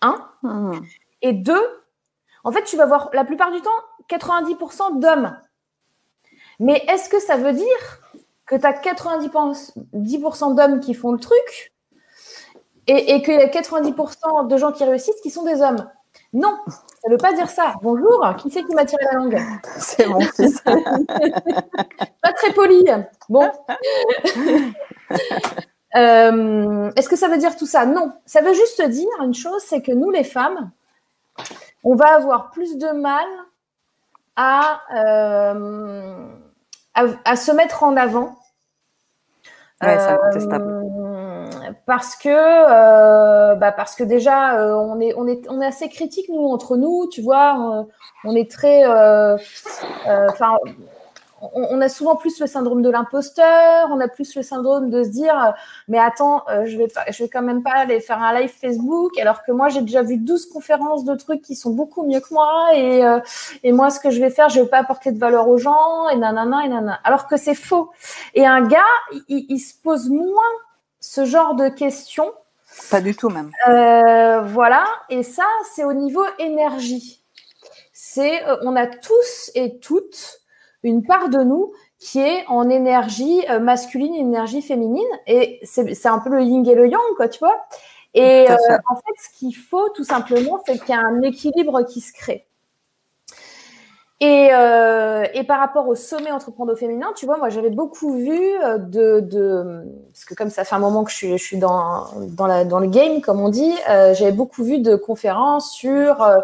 [0.00, 0.16] Un.
[0.42, 0.80] Mmh.
[1.22, 1.62] Et deux,
[2.44, 3.70] en fait, tu vas voir la plupart du temps
[4.08, 5.36] 90% d'hommes.
[6.60, 8.00] Mais est-ce que ça veut dire
[8.46, 11.72] que tu as 90% d'hommes qui font le truc
[12.86, 15.88] et, et qu'il y a 90% de gens qui réussissent qui sont des hommes?
[16.32, 17.74] Non, ça ne veut pas dire ça.
[17.82, 19.38] Bonjour, qui c'est qui m'a tiré la langue?
[19.78, 20.60] C'est mon fils.
[20.62, 22.84] pas très poli.
[23.28, 23.50] Bon.
[25.94, 27.84] Euh, est-ce que ça veut dire tout ça?
[27.84, 28.14] Non.
[28.24, 30.70] Ça veut juste dire une chose, c'est que nous, les femmes,
[31.84, 33.26] on va avoir plus de mal
[34.36, 34.80] à,
[36.94, 38.38] à, se mettre en avant.
[39.82, 40.82] Ouais, c'est incontestable
[41.86, 45.88] parce que euh, bah parce que déjà euh, on est on est on est assez
[45.88, 47.88] critique nous entre nous tu vois
[48.24, 49.36] on, est très euh,
[50.06, 50.56] enfin
[51.54, 55.08] on, a souvent plus le syndrome de l'imposteur, on a plus le syndrome de se
[55.08, 55.54] dire
[55.88, 59.18] mais attends, je vais pas, je vais quand même pas aller faire un live Facebook
[59.18, 62.32] alors que moi j'ai déjà vu 12 conférences de trucs qui sont beaucoup mieux que
[62.32, 63.02] moi et
[63.64, 66.08] et moi ce que je vais faire, je vais pas apporter de valeur aux gens
[66.08, 67.00] et nanana et nanana.
[67.04, 67.90] Alors que c'est faux.
[68.34, 68.80] Et un gars,
[69.28, 70.42] il, il se pose moins
[71.02, 72.32] ce genre de questions.
[72.90, 73.50] Pas du tout même.
[73.68, 77.22] Euh, voilà, et ça, c'est au niveau énergie.
[77.92, 80.41] C'est, euh, on a tous et toutes
[80.82, 86.18] une part de nous qui est en énergie euh, masculine, énergie féminine, et c'est un
[86.18, 87.56] peu le yin et le yang, quoi, tu vois.
[88.14, 92.00] Et en fait, ce qu'il faut tout simplement, c'est qu'il y a un équilibre qui
[92.00, 92.46] se crée.
[94.24, 98.40] Et, euh, et, par rapport au sommet entrepreneur féminin, tu vois, moi j'avais beaucoup vu
[98.62, 99.82] euh, de, de,
[100.12, 102.64] parce que comme ça fait un moment que je suis, je suis dans, dans, la,
[102.64, 106.38] dans le game, comme on dit, euh, j'avais beaucoup vu de conférences sur, euh,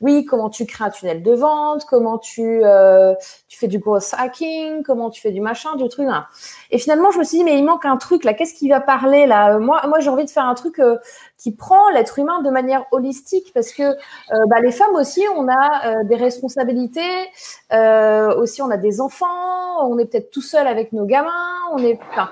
[0.00, 3.12] oui, comment tu crées un tunnel de vente, comment tu, euh,
[3.48, 6.06] tu fais du growth hacking, comment tu fais du machin, du truc.
[6.06, 6.28] Là.
[6.70, 8.78] Et finalement, je me suis dit, mais il manque un truc là, qu'est-ce qui va
[8.78, 9.58] parler là?
[9.58, 10.80] Moi, moi j'ai envie de faire un truc
[11.38, 15.48] qui prend l'être humain de manière holistique parce que euh, bah, les femmes aussi, on
[15.48, 17.30] a euh, des responsabilités,
[17.72, 21.78] euh, aussi on a des enfants, on est peut-être tout seul avec nos gamins, on
[21.78, 22.30] est, enfin,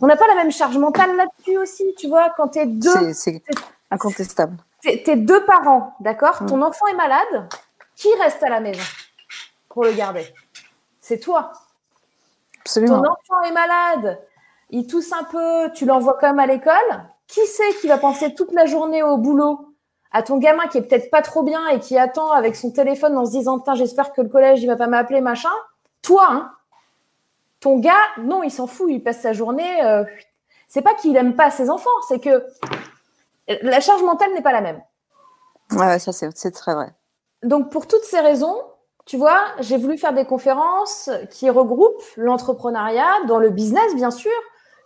[0.00, 3.12] on n'a pas la même charge mentale là-dessus aussi, tu vois, quand tu es deux.
[3.12, 3.42] C'est
[3.90, 4.56] incontestable.
[4.82, 6.42] Tu es, deux parents, d'accord?
[6.42, 6.46] Mm.
[6.46, 7.48] Ton enfant est malade,
[7.96, 8.82] qui reste à la maison
[9.68, 10.26] pour le garder?
[11.00, 11.52] C'est toi.
[12.60, 13.02] Absolument.
[13.02, 14.20] Ton enfant est malade,
[14.70, 18.34] il tousse un peu, tu l'envoies quand même à l'école qui c'est qui va penser
[18.34, 19.74] toute la journée au boulot
[20.12, 23.16] à ton gamin qui est peut-être pas trop bien et qui attend avec son téléphone
[23.18, 25.50] en se disant j'espère que le collège il va pas m'appeler machin.
[26.02, 26.52] Toi hein,
[27.60, 30.04] ton gars non il s'en fout il passe sa journée euh,
[30.68, 32.44] c'est pas qu'il aime pas ses enfants c'est que
[33.62, 34.80] la charge mentale n'est pas la même.
[35.72, 36.94] Ouais ça c'est très vrai.
[37.42, 38.56] Donc pour toutes ces raisons
[39.06, 44.30] tu vois j'ai voulu faire des conférences qui regroupent l'entrepreneuriat dans le business bien sûr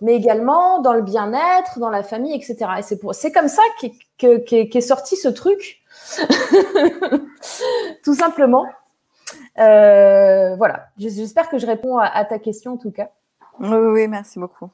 [0.00, 2.56] mais également dans le bien-être, dans la famille, etc.
[2.78, 3.62] Et c'est pour, c'est comme ça
[4.18, 5.82] qu'est, sorti ce truc,
[8.04, 8.66] tout simplement.
[9.58, 10.86] Euh, voilà.
[10.98, 13.10] J'espère que je réponds à, ta question en tout cas.
[13.60, 14.70] Oui, oui, merci beaucoup.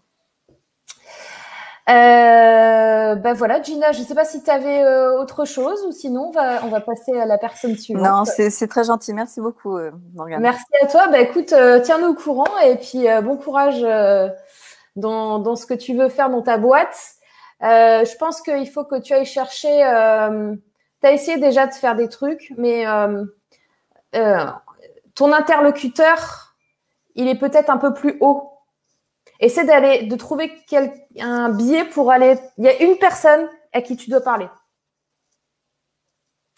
[1.91, 5.93] Euh, ben voilà, Gina, je ne sais pas si tu avais euh, autre chose ou
[5.93, 8.07] sinon on va, on va passer à la personne suivante.
[8.07, 9.13] Non, c'est très gentil.
[9.13, 9.79] Merci beaucoup,
[10.15, 10.41] Morgane.
[10.41, 11.09] Merci à toi.
[11.09, 13.85] Ben, écoute, tiens-nous au courant et puis bon courage
[14.97, 17.17] dans, dans, ce que tu veux faire dans ta boîte.
[17.63, 19.85] Euh, je pense qu'il faut que tu ailles chercher.
[19.85, 20.55] Euh,
[21.01, 23.25] tu as essayé déjà de faire des trucs, mais euh,
[25.15, 26.57] ton interlocuteur,
[27.15, 28.51] il est peut-être un peu plus haut.
[29.41, 32.37] Essaie d'aller, de trouver quel, un biais pour aller.
[32.59, 34.49] Il y a une personne à qui tu dois parler.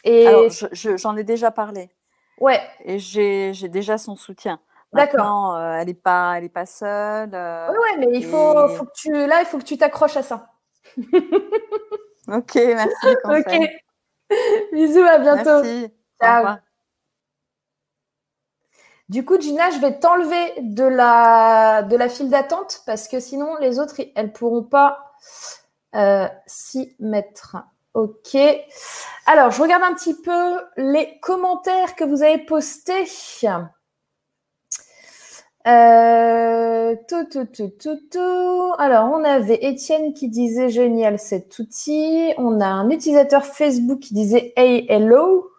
[0.05, 1.91] Et Alors, j'en ai déjà parlé.
[2.39, 2.61] Ouais.
[2.85, 4.61] Et j'ai déjà son soutien.
[4.93, 5.57] D'accord.
[5.57, 7.35] Euh, elle n'est pas, elle est pas seule.
[7.35, 10.17] Euh, oui, ouais, mais il faut, faut, que tu, là, il faut que tu t'accroches
[10.17, 10.53] à ça.
[12.29, 13.07] ok, merci.
[13.25, 13.61] ok.
[14.73, 15.63] Bisous, à bientôt.
[15.63, 15.93] Merci.
[16.21, 16.57] Ciao.
[19.09, 23.57] Du coup, Gina, je vais t'enlever de la, de la file d'attente parce que sinon,
[23.61, 25.13] les autres, elles ne pourront pas
[25.95, 27.57] euh, s'y mettre.
[27.95, 28.37] Ok.
[29.27, 33.07] Alors, je regarde un petit peu les commentaires que vous avez postés.
[35.67, 38.73] Euh, tout, tout, tout, tout, tout.
[38.79, 42.33] Alors, on avait Étienne qui disait génial cet outil.
[42.39, 45.51] On a un utilisateur Facebook qui disait Hey, hello.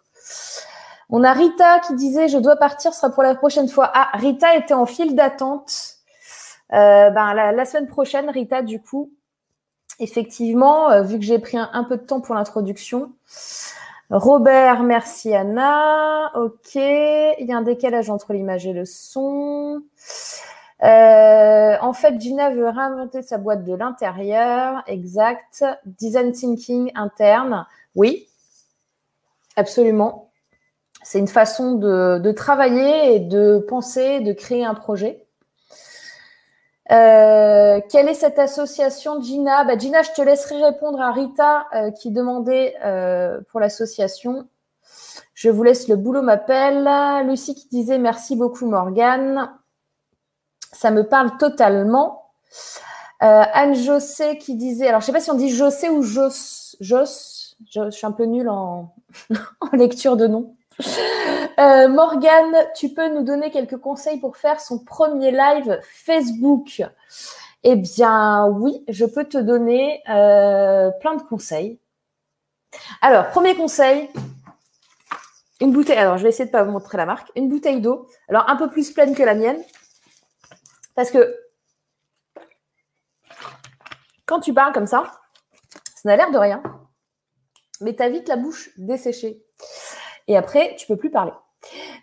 [1.10, 3.90] On a Rita qui disait je dois partir, ce sera pour la prochaine fois.
[3.94, 5.98] Ah, Rita était en file d'attente.
[6.72, 9.10] Euh, ben, la, semaine prochaine, Rita, du coup,
[10.00, 13.12] effectivement, euh, vu que j'ai pris un, peu de temps pour l'introduction,
[14.10, 16.30] Robert, merci Anna.
[16.34, 19.82] Ok, il y a un décalage entre l'image et le son.
[20.82, 24.82] Euh, en fait, Gina veut réinventer sa boîte de l'intérieur.
[24.86, 25.62] Exact.
[25.84, 27.66] Design thinking interne.
[27.96, 28.28] Oui,
[29.56, 30.30] absolument.
[31.02, 35.26] C'est une façon de, de, travailler et de penser, de créer un projet.
[36.90, 39.64] Euh, quelle est cette association, Gina?
[39.64, 44.48] Bah, Gina, je te laisserai répondre à Rita euh, qui demandait euh, pour l'association.
[45.34, 46.88] Je vous laisse le boulot m'appelle.
[47.26, 49.52] Lucie qui disait merci beaucoup Morgane.
[50.72, 52.24] Ça me parle totalement.
[53.20, 57.56] Anne Jossé qui disait, alors je sais pas si on dit Jossé ou Jos, Jos,
[57.70, 58.94] je, suis un peu nulle en
[59.72, 60.54] lecture de nom.
[61.58, 66.84] Euh, Morgane, tu peux nous donner quelques conseils pour faire son premier live Facebook?
[67.64, 71.80] Eh bien, oui, je peux te donner euh, plein de conseils.
[73.02, 74.08] Alors, premier conseil,
[75.60, 75.98] une bouteille.
[75.98, 77.32] Alors, je vais essayer de ne pas vous montrer la marque.
[77.34, 78.06] Une bouteille d'eau.
[78.28, 79.60] Alors, un peu plus pleine que la mienne.
[80.94, 81.36] Parce que
[84.26, 85.10] quand tu parles comme ça,
[85.96, 86.62] ça n'a l'air de rien.
[87.80, 89.42] Mais tu as vite la bouche desséchée.
[90.28, 91.32] Et après, tu peux plus parler.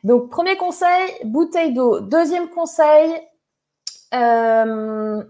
[0.03, 2.01] Donc, premier conseil, bouteille d'eau.
[2.01, 3.15] Deuxième conseil,
[4.13, 5.23] euh,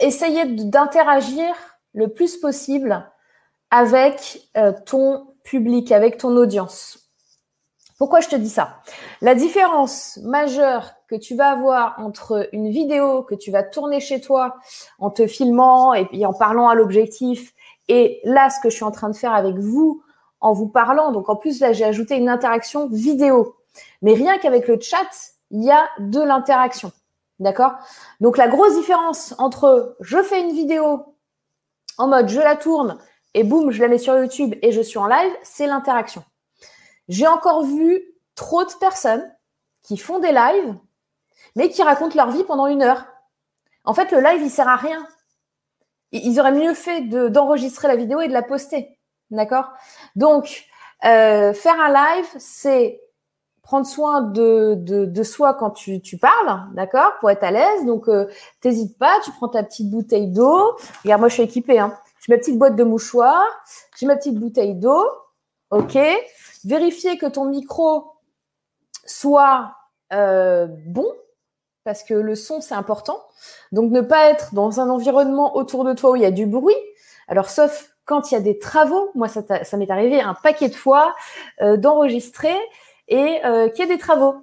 [0.00, 1.54] essayez d'interagir
[1.92, 3.08] le plus possible
[3.70, 7.10] avec euh, ton public, avec ton audience.
[7.98, 8.80] Pourquoi je te dis ça?
[9.20, 14.20] La différence majeure que tu vas avoir entre une vidéo que tu vas tourner chez
[14.20, 14.56] toi
[15.00, 17.54] en te filmant et en parlant à l'objectif
[17.88, 20.02] et là ce que je suis en train de faire avec vous
[20.40, 21.12] en vous parlant.
[21.12, 23.56] Donc en plus là j'ai ajouté une interaction vidéo.
[24.02, 25.08] Mais rien qu'avec le chat,
[25.50, 26.92] il y a de l'interaction.
[27.38, 27.72] D'accord?
[28.20, 31.14] Donc la grosse différence entre je fais une vidéo
[31.96, 32.98] en mode je la tourne
[33.34, 36.24] et boum, je la mets sur YouTube et je suis en live, c'est l'interaction.
[37.08, 38.02] J'ai encore vu
[38.34, 39.30] trop de personnes
[39.82, 40.74] qui font des lives,
[41.56, 43.06] mais qui racontent leur vie pendant une heure.
[43.84, 45.06] En fait, le live, il sert à rien.
[46.12, 48.98] Ils auraient mieux fait d'enregistrer la vidéo et de la poster.
[49.30, 49.72] D'accord?
[50.18, 50.64] Donc,
[51.04, 53.00] euh, faire un live, c'est
[53.62, 57.86] prendre soin de, de, soi quand tu, parles, d'accord Pour être à l'aise.
[57.86, 58.26] Donc, euh,
[58.60, 60.76] t'hésites pas, tu prends ta petite bouteille d'eau.
[61.04, 61.78] Regarde, moi, je suis équipée.
[61.78, 61.96] Hein.
[62.20, 63.46] J'ai ma petite boîte de mouchoirs,
[63.96, 65.06] j'ai ma petite bouteille d'eau.
[65.70, 65.96] OK
[66.64, 68.10] Vérifier que ton micro
[69.06, 69.76] soit
[70.12, 71.06] euh, bon,
[71.84, 73.22] parce que le son, c'est important.
[73.70, 76.46] Donc, ne pas être dans un environnement autour de toi où il y a du
[76.46, 76.74] bruit.
[77.28, 79.42] Alors, sauf quand il y a des travaux, moi, ça,
[79.76, 81.14] m'est arrivé un paquet de fois
[81.60, 82.56] euh, d'enregistrer
[83.08, 84.36] et euh, qu'il y ait des travaux.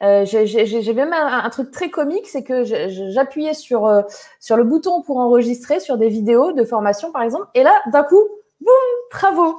[0.00, 5.98] j'ai même un, truc très comique, c'est que j'appuyais sur, le bouton pour enregistrer sur
[5.98, 8.22] des vidéos de formation, par exemple, et là, d'un coup,
[8.60, 8.74] boum,
[9.10, 9.56] travaux.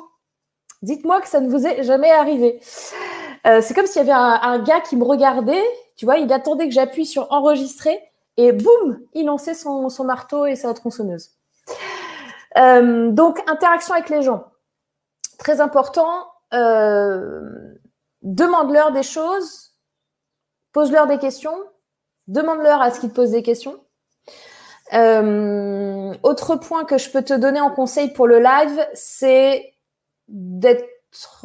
[0.82, 2.60] Dites-moi que ça ne vous est jamais arrivé.
[3.46, 5.64] Euh, c'est comme s'il y avait un, gars qui me regardait,
[5.96, 8.00] tu vois, il attendait que j'appuie sur enregistrer
[8.38, 11.35] et boum, il lançait son, marteau et sa tronçonneuse.
[12.58, 14.46] Euh, donc, interaction avec les gens.
[15.38, 16.28] Très important.
[16.54, 17.42] Euh,
[18.22, 19.74] demande-leur des choses,
[20.72, 21.58] pose-leur des questions,
[22.28, 23.80] demande-leur à ce qu'ils te posent des questions.
[24.94, 29.74] autre point que je peux te donner en conseil pour le live, c'est
[30.28, 30.86] d'être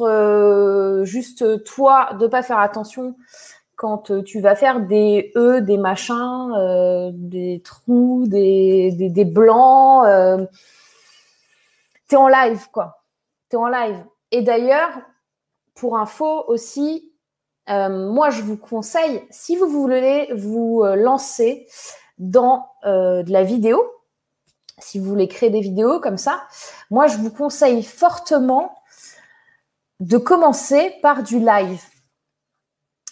[0.01, 3.15] euh, juste toi, de pas faire attention
[3.75, 10.05] quand euh, tu vas faire des E, des machins, euh, des trous, des, des, blancs.
[12.15, 13.03] En live, quoi.
[13.49, 14.03] Tu en live.
[14.31, 14.91] Et d'ailleurs,
[15.75, 17.13] pour info aussi,
[17.67, 21.67] moi, je vous conseille, si vous voulez vous lancer
[22.17, 23.81] dans de la vidéo,
[24.77, 26.43] si vous voulez créer des vidéos comme ça,
[26.89, 28.75] moi, je vous conseille fortement
[30.01, 31.81] de commencer par du live.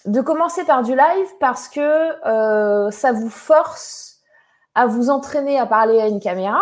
[0.06, 1.80] De commencer par du live parce que
[2.28, 4.22] euh, ça vous force
[4.74, 6.62] à vous entraîner à parler à une caméra.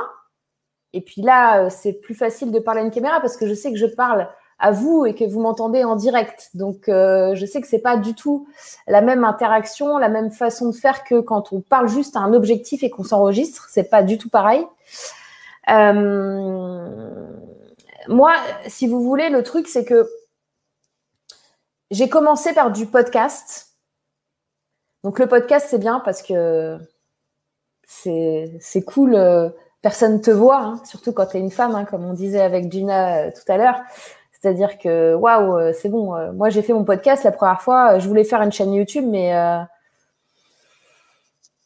[0.97, 3.53] Et puis là, euh, c'est plus facile de parler à une caméra parce que je
[3.53, 6.49] sais que je parle à vous et que vous m'entendez en direct.
[6.55, 8.47] Donc, euh, je sais que c'est pas du tout
[8.87, 12.33] la même interaction, la même façon de faire que quand on parle juste à un
[12.33, 13.67] objectif et qu'on s'enregistre.
[13.69, 14.65] C'est pas du tout pareil.
[18.07, 18.33] moi,
[18.65, 20.09] si vous voulez, le truc, c'est que
[21.91, 23.75] j'ai commencé par du podcast.
[25.03, 26.79] Donc le podcast, c'est bien parce que
[27.85, 29.15] c'est cool.
[29.87, 32.41] Euh, personne te voit, hein, surtout quand tu es une femme, hein, comme on disait
[32.41, 33.79] avec Gina euh, tout à l'heure.
[34.33, 36.13] C'est-à-dire que waouh, euh, c'est bon.
[36.33, 37.99] moi, j'ai fait mon podcast la première fois.
[37.99, 39.33] Je voulais faire une chaîne YouTube, mais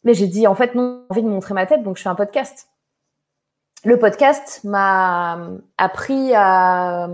[0.04, 2.08] mais j'ai dit en fait non, j'ai envie de montrer ma tête, donc je fais
[2.08, 2.68] un podcast.
[3.84, 5.38] Le podcast m'a
[5.76, 7.08] appris à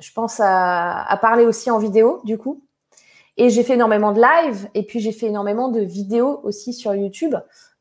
[0.00, 2.62] je pense à, parler aussi en vidéo, du coup.
[3.36, 6.94] Et j'ai fait énormément de live et puis j'ai fait énormément de vidéos aussi sur
[6.94, 7.34] YouTube.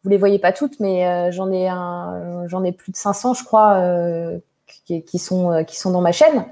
[0.03, 3.33] Vous les voyez pas toutes, mais euh, j'en ai un, j'en ai plus de 500,
[3.33, 4.39] je crois, euh,
[4.85, 6.45] qui, sont euh, qui sont dans ma chaîne.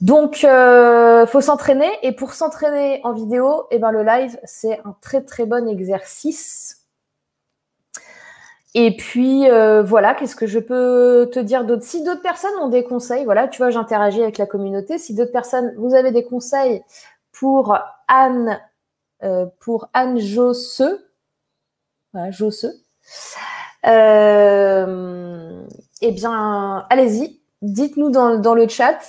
[0.00, 0.46] Donc,
[1.28, 5.46] faut s'entraîner et pour s'entraîner en vidéo, eh ben le live c'est un très très
[5.46, 6.84] bon exercice
[8.74, 11.84] et puis euh, voilà, qu'est-ce que je peux te dire d'autre?
[11.84, 14.98] Si d'autres personnes ont des conseils, voilà, tu vois, j'interagis avec la communauté.
[14.98, 16.82] Si d'autres personnes, vous avez des conseils
[17.30, 18.60] pour Anne,
[19.22, 20.82] euh, pour Anne Josse,
[22.14, 22.66] voilà, Josse,
[23.86, 25.64] euh,
[26.00, 29.00] eh bien, allez-y, dites-nous dans, le chat.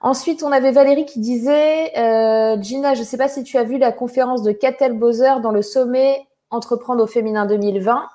[0.00, 3.62] Ensuite, on avait Valérie qui disait euh, Gina, je ne sais pas si tu as
[3.62, 8.08] vu la conférence de Catel Bowser dans le sommet Entreprendre au féminin 2020.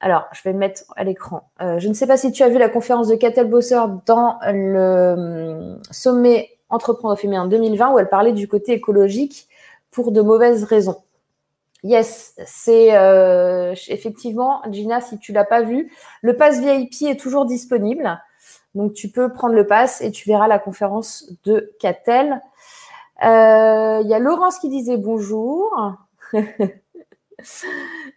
[0.00, 1.50] Alors, je vais le mettre à l'écran.
[1.62, 4.40] Euh, je ne sais pas si tu as vu la conférence de Catel Bowser dans
[4.44, 9.46] le sommet Entreprendre au féminin 2020 où elle parlait du côté écologique
[9.92, 10.96] pour de mauvaises raisons.
[11.84, 17.46] Yes, c'est euh, effectivement, Gina, si tu l'as pas vu, le pass VIP est toujours
[17.46, 18.20] disponible.
[18.74, 22.42] Donc, tu peux prendre le pass et tu verras la conférence de Catel.
[23.24, 25.96] Euh, il y a Laurence qui disait bonjour.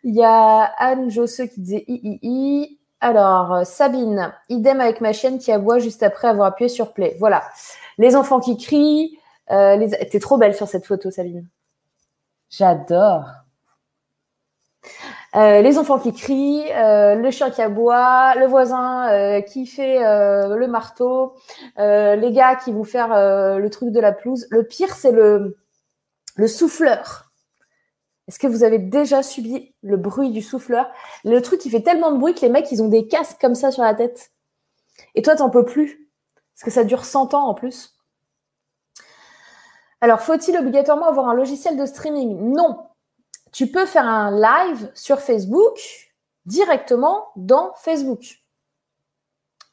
[0.04, 5.52] Il y a Anne Josseux qui disait i, Alors, Sabine, idem avec ma chienne qui
[5.52, 7.16] aboie juste après avoir appuyé sur play.
[7.20, 7.44] Voilà.
[8.00, 9.20] Les enfants qui crient.
[9.52, 9.90] Euh, les...
[10.10, 11.48] T'es trop belle sur cette photo, Sabine.
[12.50, 13.26] J'adore.
[15.36, 20.00] Euh, les enfants qui crient, euh, le chien qui aboie, le voisin euh, qui fait
[20.00, 21.34] le marteau,
[21.78, 23.10] les gars qui vont faire
[23.58, 24.48] le truc de la pelouse.
[24.52, 25.58] Le pire, c'est le,
[26.36, 27.32] le souffleur.
[28.28, 30.90] Est-ce que vous avez déjà subi le bruit du souffleur?
[31.26, 33.56] Le truc qui fait tellement de bruit que les mecs, ils ont des casques comme
[33.56, 34.32] ça sur la tête.
[35.16, 36.10] Et toi, t'en peux plus.
[36.54, 37.96] Parce que ça dure 100 ans en plus.
[40.00, 42.54] Alors, faut-il obligatoirement avoir un logiciel de streaming?
[42.54, 42.91] Non
[43.52, 45.80] tu peux faire un live sur Facebook
[46.46, 48.42] directement dans Facebook.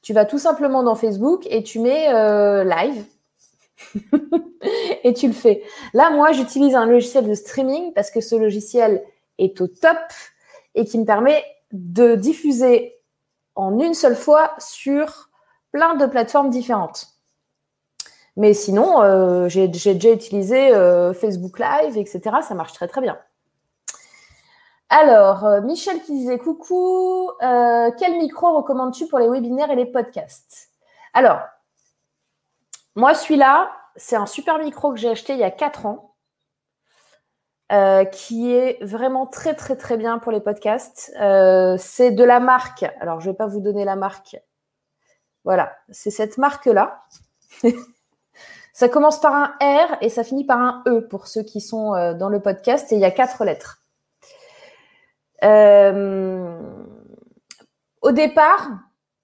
[0.02, 3.04] Tu vas tout simplement dans Facebook et tu mets euh, live
[5.04, 5.62] et tu le fais.
[5.92, 9.02] Là, moi, j'utilise un logiciel de streaming parce que ce logiciel
[9.38, 9.98] est au top
[10.74, 12.94] et qui me permet de diffuser
[13.54, 15.30] en une seule fois sur
[15.72, 17.08] plein de plateformes différentes.
[18.36, 22.36] Mais sinon, euh, j'ai déjà utilisé euh, Facebook Live, etc.
[22.46, 23.18] Ça marche très très bien.
[24.90, 29.84] Alors, euh, Michel qui disait coucou, euh, quel micro recommandes-tu pour les webinaires et les
[29.84, 30.70] podcasts?
[31.12, 31.40] Alors,
[32.96, 36.14] moi, celui-là, c'est un super micro que j'ai acheté il y a 4 ans,
[37.70, 41.12] euh, qui est vraiment très, très, très bien pour les podcasts.
[41.78, 44.38] c'est de la marque, alors je ne vais pas vous donner la marque.
[45.44, 47.02] Voilà, c'est cette marque-là.
[48.72, 52.14] ça commence par un R et ça finit par un E pour ceux qui sont
[52.14, 53.77] dans le podcast et il y a quatre lettres.
[55.44, 56.60] Euh,
[58.02, 58.70] au départ,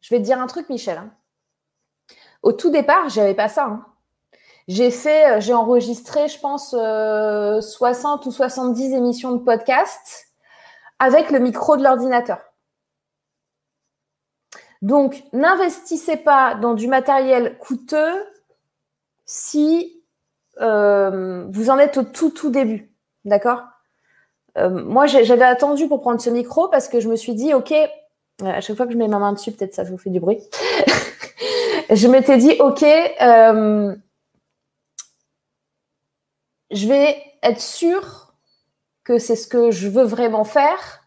[0.00, 0.98] je vais te dire un truc, Michel.
[0.98, 1.10] Hein.
[2.42, 3.64] Au tout départ, j'avais pas ça.
[3.64, 3.86] Hein.
[4.68, 10.28] J'ai fait, euh, j'ai enregistré, je pense, 60 euh, ou 70 émissions de podcast
[10.98, 12.38] avec le micro de l'ordinateur.
[14.82, 18.24] Donc, n'investissez pas dans du matériel coûteux
[19.24, 20.02] si
[20.56, 22.94] vous en êtes au tout, tout début.
[23.24, 23.73] D'accord?
[24.56, 27.72] Euh, moi, j'avais attendu pour prendre ce micro parce que je me suis dit, OK,
[27.72, 27.86] euh,
[28.40, 30.38] à chaque fois que je mets ma main dessus, peut-être ça vous fait du bruit.
[31.90, 33.94] je m'étais dit, OK, euh,
[36.70, 38.34] je vais être sûre
[39.04, 41.00] que c'est ce que je veux vraiment faire.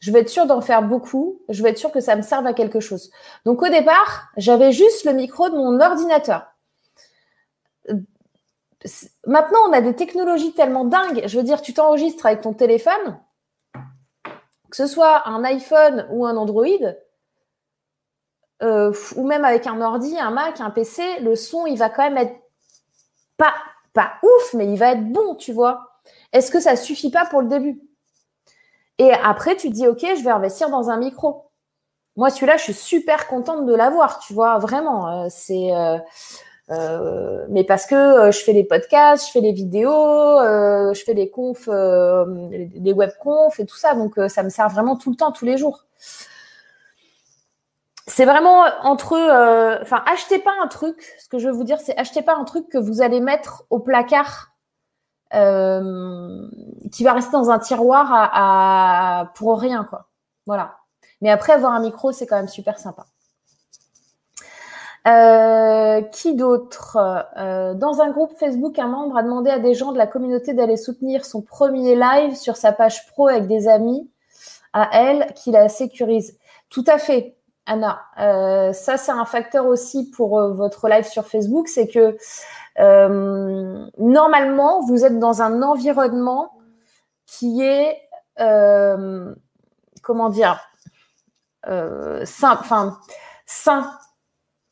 [0.00, 1.42] Je vais être sûre d'en faire beaucoup.
[1.48, 3.10] Je vais être sûre que ça me serve à quelque chose.
[3.44, 6.46] Donc au départ, j'avais juste le micro de mon ordinateur
[9.26, 11.22] maintenant, on a des technologies tellement dingues.
[11.26, 13.18] Je veux dire, tu t'enregistres avec ton téléphone,
[13.74, 16.66] que ce soit un iPhone ou un Android,
[18.62, 22.02] euh, ou même avec un ordi, un Mac, un PC, le son, il va quand
[22.02, 22.36] même être
[23.36, 23.54] pas,
[23.92, 25.88] pas ouf, mais il va être bon, tu vois.
[26.32, 27.80] Est-ce que ça suffit pas pour le début?
[28.98, 31.50] Et après, tu te dis, OK, je vais investir dans un micro.
[32.16, 35.24] Moi, celui-là, je suis super contente de l'avoir, tu vois, vraiment.
[35.24, 35.74] Euh, c'est.
[35.74, 35.98] Euh,
[36.72, 41.04] euh, mais parce que euh, je fais les podcasts, je fais les vidéos, euh, je
[41.04, 45.10] fais les confs, les web confs et tout ça, donc ça me sert vraiment tout
[45.10, 45.84] le temps, tous les jours.
[48.06, 49.16] C'est vraiment entre,
[49.82, 51.14] enfin, achetez pas un truc.
[51.18, 53.64] Ce que je veux vous dire, c'est achetez pas un truc que vous allez mettre
[53.70, 54.52] au placard,
[55.30, 60.08] qui va rester dans un tiroir pour rien, quoi.
[60.46, 60.76] Voilà.
[61.20, 63.06] Mais après, avoir un micro, c'est quand même super sympa.
[65.08, 66.96] Euh, qui d'autre?
[67.36, 70.54] Euh, Dans un groupe Facebook, un membre a demandé à des gens de la communauté
[70.54, 74.08] d'aller soutenir son premier live sur sa page pro avec des amis
[74.72, 76.38] à elle qui la sécurise.
[76.70, 77.36] Tout à fait,
[77.66, 78.00] Anna.
[78.20, 82.16] Euh, ça, c'est un facteur aussi pour votre live sur Facebook, c'est que
[83.98, 86.52] normalement, vous êtes dans un environnement
[87.26, 87.98] qui est,
[90.02, 90.60] comment dire,
[91.66, 92.98] sain, enfin,
[93.46, 93.90] sain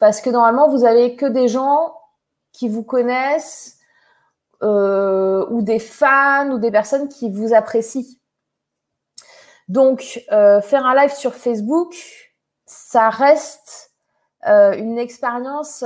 [0.00, 1.94] parce que normalement, vous avez que des gens
[2.52, 3.78] qui vous connaissent
[4.62, 8.16] euh, ou des fans ou des personnes qui vous apprécient.
[9.68, 11.94] Donc, euh, faire un live sur Facebook,
[12.66, 13.92] ça reste
[14.42, 15.84] une expérience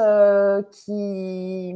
[0.71, 1.75] qui,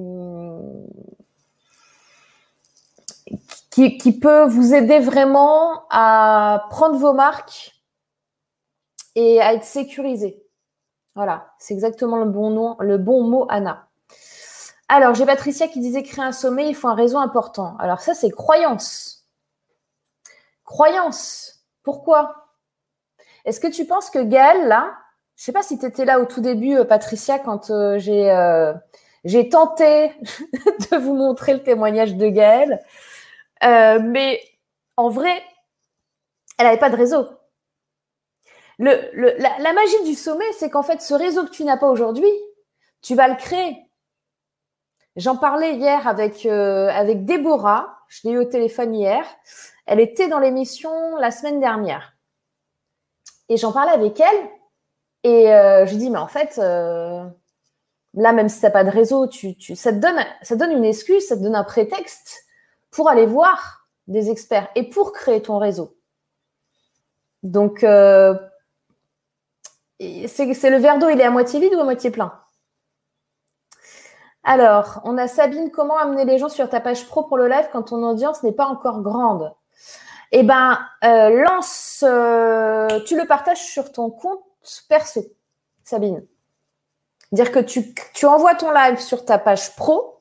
[3.98, 7.74] qui, peut vous aider vraiment à prendre vos marques
[9.14, 10.42] et à être sécurisé.
[11.18, 13.88] Voilà, c'est exactement le bon nom, le bon mot, Anna.
[14.88, 17.76] Alors, j'ai Patricia qui disait créer un sommet, il faut un réseau important.
[17.80, 19.28] Alors, ça, c'est croyance.
[20.64, 21.64] Croyance.
[21.82, 22.52] Pourquoi?
[23.44, 24.92] Est-ce que tu penses que Gaël, là,
[25.34, 27.98] je ne sais pas si tu étais là au tout début, euh, Patricia, quand euh,
[27.98, 28.72] j'ai, euh,
[29.24, 32.80] j'ai tenté de vous montrer le témoignage de Gaël,
[33.60, 34.40] mais
[34.96, 35.42] en vrai,
[36.58, 37.26] elle n'avait pas de réseau
[38.78, 42.30] la, magie du sommet, c'est qu'en fait, ce réseau que tu n'as pas aujourd'hui,
[43.02, 43.76] tu vas le créer.
[45.16, 49.24] J'en parlais hier avec, euh, Déborah, je l'ai eu au téléphone hier.
[49.86, 52.14] Elle était dans l'émission la semaine dernière.
[53.48, 54.50] Et j'en parlais avec elle.
[55.24, 57.24] Et euh, je dis, mais en fait, euh,
[58.14, 59.28] là, même si tu n'as pas de réseau,
[59.74, 62.44] ça, te donne, ça donne une excuse, ça te donne un prétexte
[62.92, 65.96] pour aller voir des experts et pour créer ton réseau.
[67.42, 67.84] Donc,
[70.00, 72.32] c'est le verre d'eau, il est à moitié vide ou à moitié plein?
[74.44, 77.68] Alors, on a Sabine, comment amener les gens sur ta page pro pour le live
[77.72, 79.54] quand ton audience n'est pas encore grande?
[80.32, 84.42] Eh ben, euh, lance, euh, tu le partages sur ton compte
[84.88, 85.24] perso,
[85.84, 86.24] Sabine.
[87.32, 90.20] Dire que tu, tu envoies ton live sur ta page pro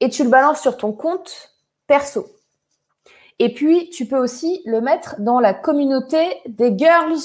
[0.00, 1.54] et tu le balances sur ton compte
[1.86, 2.26] perso.
[3.38, 7.20] Et puis, tu peux aussi le mettre dans la communauté des girls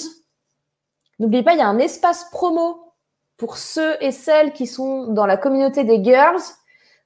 [1.18, 2.92] N'oubliez pas, il y a un espace promo
[3.36, 6.42] pour ceux et celles qui sont dans la communauté des girls.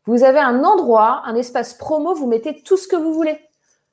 [0.06, 3.38] Vous avez un endroit, un espace promo, vous mettez tout ce que vous voulez.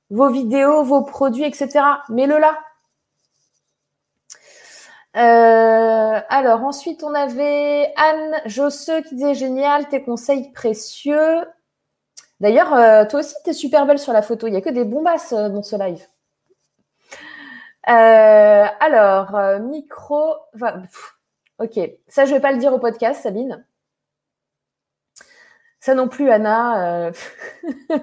[0.09, 1.70] Vos vidéos, vos produits, etc.
[2.09, 2.57] Mets-le là.
[5.18, 11.45] Euh, alors, ensuite, on avait Anne Josseux qui disait génial, tes conseils précieux.
[12.39, 14.47] D'ailleurs, euh, toi aussi, tu es super belle sur la photo.
[14.47, 16.05] Il n'y a que des bombasses euh, dans ce live.
[17.88, 20.35] Euh, alors, euh, micro.
[21.59, 23.65] ok, ça, je vais pas le dire au podcast, Sabine.
[25.79, 27.05] Ça non plus, Anna.
[27.07, 27.11] Euh,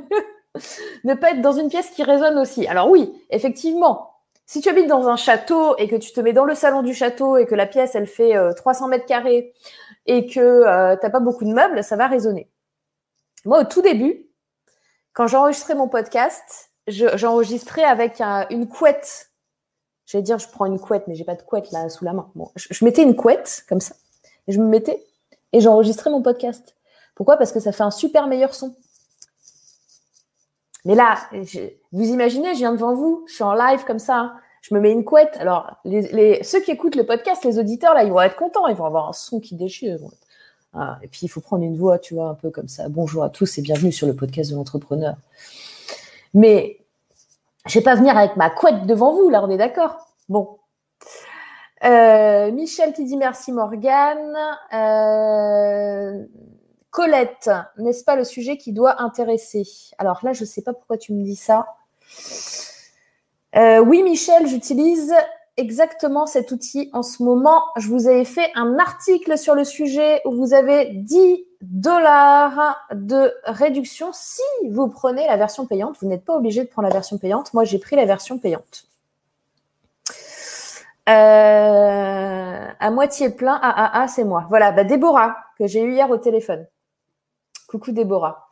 [1.05, 2.67] ne pas être dans une pièce qui résonne aussi.
[2.67, 4.15] Alors oui, effectivement,
[4.47, 6.95] si tu habites dans un château et que tu te mets dans le salon du
[6.95, 9.53] château et que la pièce, elle fait 300 mètres carrés
[10.07, 12.49] et que tu n'as pas beaucoup de meubles, ça va résonner.
[13.45, 14.29] Moi, au tout début,
[15.13, 18.21] quand j'enregistrais mon podcast, j'enregistrais avec
[18.51, 19.34] une couette
[20.07, 22.31] J'allais dire, je prends une couette, mais j'ai pas de couette là sous la main.
[22.57, 23.95] Je, mettais une couette comme ça,
[24.47, 25.03] et je me mettais
[25.53, 26.75] et j'enregistrais mon podcast.
[27.15, 27.37] Pourquoi?
[27.37, 28.75] Parce que ça fait un super meilleur son.
[30.85, 31.17] Mais là,
[31.93, 34.35] vous imaginez, je viens devant vous, je suis en live comme ça, hein.
[34.61, 35.37] je me mets une couette.
[35.39, 38.85] Alors, ceux qui écoutent le podcast, les auditeurs, là, ils vont être contents, ils vont
[38.85, 39.99] avoir un son qui déchire.
[40.75, 42.89] Ah, et puis, il faut prendre une voix, tu vois, un peu comme ça.
[42.89, 45.17] Bonjour à tous et bienvenue sur le podcast de l'entrepreneur.
[46.35, 46.84] Mais
[47.67, 49.97] je vais pas venir avec ma couette devant vous, là, on est d'accord
[50.29, 50.59] Bon.
[51.85, 54.37] Euh, Michel qui dit merci Morgane.
[54.73, 56.25] Euh,
[56.91, 59.65] Colette, n'est-ce pas le sujet qui doit intéresser?
[59.99, 61.67] Alors là, je ne sais pas pourquoi tu me dis ça.
[63.57, 65.13] Euh, oui, Michel, j'utilise
[65.57, 67.63] exactement cet outil en ce moment.
[67.77, 73.33] Je vous avais fait un article sur le sujet où vous avez 10 dollars de
[73.45, 75.97] réduction si vous prenez la version payante.
[76.01, 77.53] Vous n'êtes pas obligé de prendre la version payante.
[77.55, 78.87] Moi, j'ai pris la version payante.
[81.09, 84.47] Euh, à moitié plein, ah, ah, ah, c'est moi.
[84.49, 86.67] Voilà, bah, Déborah, que j'ai eu hier au téléphone.
[87.69, 88.49] Coucou Déborah.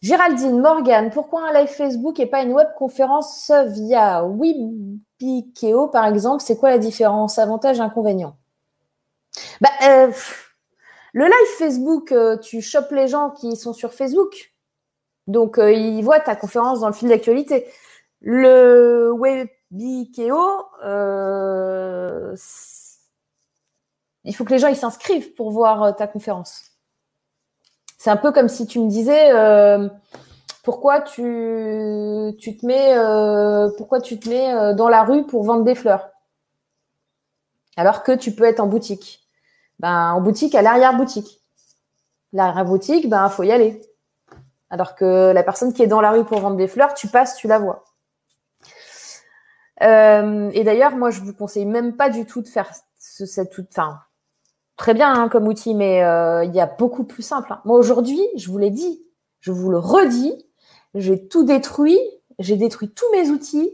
[0.00, 6.42] Géraldine, Morgan, pourquoi un live Facebook et pas une web conférence via Webikeo, par exemple?
[6.42, 7.38] C'est quoi la différence?
[7.38, 8.36] Avantage, inconvénient?
[9.60, 10.12] Bah, euh,
[11.12, 14.52] Le live Facebook, euh, tu chopes les gens qui sont sur Facebook.
[15.26, 17.66] Donc, euh, ils voient ta conférence dans le fil d'actualité.
[18.20, 20.38] Le Webikeo,
[24.24, 26.72] il faut que les gens s'inscrivent pour voir ta conférence.
[28.02, 29.88] C'est un peu comme si tu me disais euh,
[30.64, 35.62] pourquoi tu, te mets, euh, pourquoi tu te mets euh, dans la rue pour vendre
[35.62, 36.10] des fleurs?
[37.76, 39.21] Alors que tu peux être en boutique.
[39.82, 41.40] Ben, en boutique, à l'arrière-boutique.
[42.32, 43.82] L'arrière-boutique, ben, faut y aller.
[44.70, 47.36] Alors que la personne qui est dans la rue pour vendre des fleurs, tu passes,
[47.36, 47.84] tu la vois.
[49.80, 53.98] et d'ailleurs, moi, je vous conseille même pas du tout de faire cette, enfin,
[54.76, 57.52] très bien hein, comme outil, mais euh, il y a beaucoup plus simple.
[57.52, 57.60] Hein.
[57.64, 59.02] Moi, aujourd'hui, je vous l'ai dit,
[59.40, 60.46] je vous le redis,
[60.94, 61.98] j'ai tout détruit,
[62.38, 63.70] j'ai détruit tous mes outils,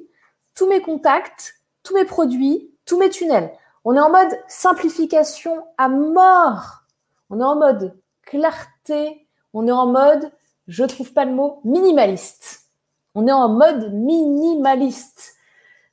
[0.54, 3.52] tous mes contacts, tous mes produits, tous mes tunnels.
[3.84, 6.82] On est en mode simplification à mort.
[7.30, 9.28] On est en mode clarté.
[9.54, 10.30] On est en mode,
[10.66, 12.68] je trouve pas le mot, minimaliste.
[13.14, 15.34] On est en mode minimaliste.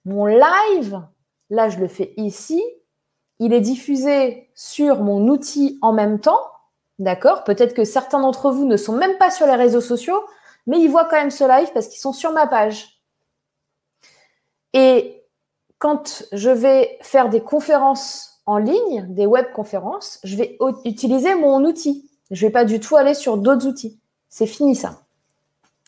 [0.03, 1.01] Mon live,
[1.49, 2.63] là je le fais ici,
[3.39, 6.39] il est diffusé sur mon outil en même temps.
[6.99, 7.43] D'accord?
[7.43, 10.23] Peut-être que certains d'entre vous ne sont même pas sur les réseaux sociaux,
[10.67, 13.01] mais ils voient quand même ce live parce qu'ils sont sur ma page.
[14.73, 15.24] Et
[15.85, 21.63] quand je vais faire des conférences en ligne, des web conférences, je vais utiliser mon
[21.63, 22.09] outil.
[22.31, 23.99] Je ne vais pas du tout aller sur d'autres outils.
[24.27, 25.03] C'est fini ça.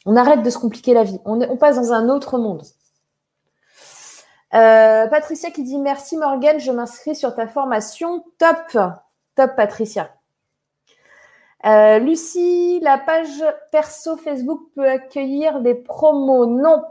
[0.06, 1.18] On arrête de se compliquer la vie.
[1.26, 2.62] On, passe dans un autre monde.
[4.54, 8.24] Euh, Patricia qui dit merci Morgane, je m'inscris sur ta formation.
[8.38, 8.78] Top,
[9.34, 10.12] top Patricia.
[11.66, 16.46] Euh, Lucie, la page perso Facebook peut accueillir des promos.
[16.46, 16.84] Non,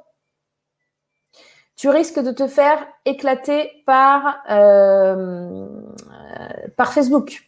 [1.76, 5.66] tu risques de te faire éclater par, euh,
[6.76, 7.42] par Facebook.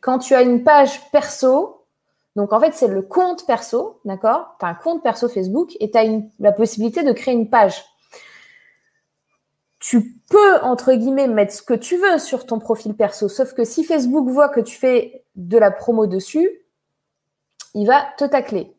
[0.00, 1.84] Quand tu as une page perso,
[2.36, 4.56] donc en fait c'est le compte perso, d'accord?
[4.60, 6.04] Tu as un compte perso Facebook et tu as
[6.38, 7.84] la possibilité de créer une page.
[9.80, 13.64] Tu peux, entre guillemets, mettre ce que tu veux sur ton profil perso, sauf que
[13.64, 16.48] si Facebook voit que tu fais de la promo dessus,
[17.74, 18.76] il va te tacler.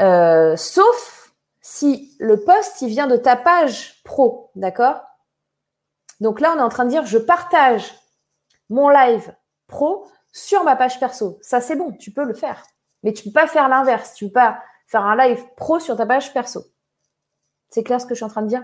[0.00, 1.19] Euh, sauf
[1.60, 5.02] si le post, il vient de ta page pro, d'accord?
[6.20, 7.94] Donc là, on est en train de dire, je partage
[8.68, 9.34] mon live
[9.66, 11.38] pro sur ma page perso.
[11.42, 12.62] Ça, c'est bon, tu peux le faire.
[13.02, 14.14] Mais tu ne peux pas faire l'inverse.
[14.14, 16.64] Tu ne peux pas faire un live pro sur ta page perso.
[17.70, 18.62] C'est clair ce que je suis en train de dire?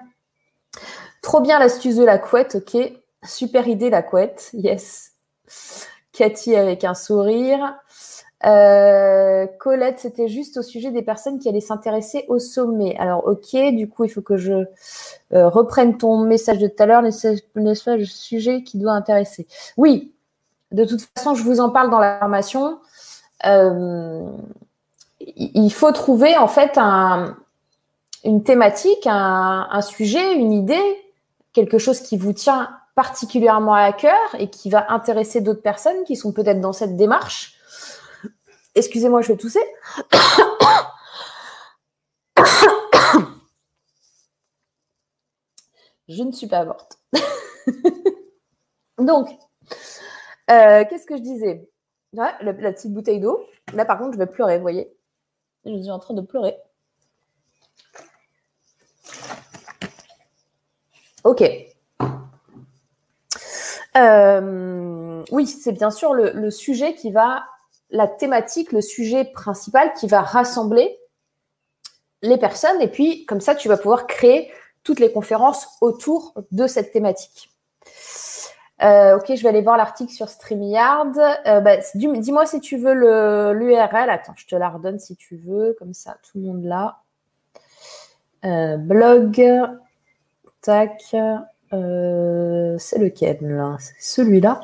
[1.23, 2.77] Trop bien l'astuce de la couette, ok.
[3.25, 5.13] Super idée la couette, yes.
[6.13, 7.79] Cathy avec un sourire.
[8.45, 12.97] Euh, Colette, c'était juste au sujet des personnes qui allaient s'intéresser au sommet.
[12.99, 14.53] Alors, ok, du coup, il faut que je
[15.33, 19.47] euh, reprenne ton message de tout à l'heure, n'est-ce pas le sujet qui doit intéresser?
[19.77, 20.13] Oui,
[20.73, 22.79] de toute façon, je vous en parle dans la formation.
[23.47, 24.31] Euh,
[25.21, 27.37] il faut trouver en fait un,
[28.25, 31.03] une thématique, un sujet, une idée,
[31.53, 36.17] quelque chose qui vous tient particulièrement à cœur et qui va intéresser d'autres personnes qui
[36.17, 37.56] sont peut-être dans cette démarche
[38.77, 39.65] Excusez-moi, je vais tousser.
[46.09, 46.99] je ne suis pas morte.
[48.99, 49.29] Donc,
[50.51, 51.69] euh, qu'est-ce que je disais?
[52.13, 53.45] La, petite bouteille d'eau.
[53.73, 54.95] Là, par contre, je vais pleurer, vous voyez.
[55.65, 56.57] Je suis en train de pleurer.
[61.25, 61.43] Ok.
[63.97, 67.45] Euh, oui, c'est bien sûr le, sujet qui va
[67.91, 70.99] la thématique, le sujet principal qui va rassembler
[72.23, 72.81] les personnes.
[72.81, 74.51] Et puis, comme ça, tu vas pouvoir créer
[74.83, 77.51] toutes les conférences autour de cette thématique.
[78.83, 81.17] Euh, ok, je vais aller voir l'article sur StreamYard.
[81.47, 82.93] Euh, bah, dis-moi si tu veux
[83.53, 84.11] l'URL.
[84.11, 85.75] Attends, je te la redonne si tu veux.
[85.79, 86.99] Comme ça, tout le monde là.
[88.45, 89.43] Euh, blog.
[90.61, 91.01] Tac.
[91.11, 93.77] c'est lequel là?
[93.79, 94.61] C'est celui-là.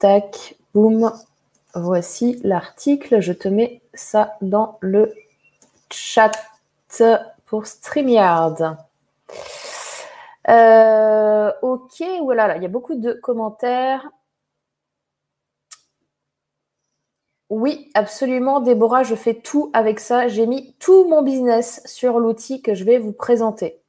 [0.00, 1.12] Tac, boum.
[1.74, 3.20] Voici l'article.
[3.20, 5.14] Je te mets ça dans le
[5.92, 6.32] chat
[7.46, 8.78] pour StreamYard.
[10.48, 14.08] Euh, ok, voilà, il y a beaucoup de commentaires.
[17.50, 20.28] Oui, absolument, Déborah, je fais tout avec ça.
[20.28, 23.80] J'ai mis tout mon business sur l'outil que je vais vous présenter.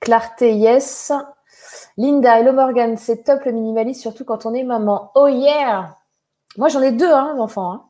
[0.00, 1.12] Clarté, yes.
[2.00, 5.12] Linda, hello Morgan, c'est top le minimaliste, surtout quand on est maman.
[5.14, 5.98] Oh yeah
[6.56, 7.72] Moi j'en ai deux, hein, enfants.
[7.72, 7.84] Hein.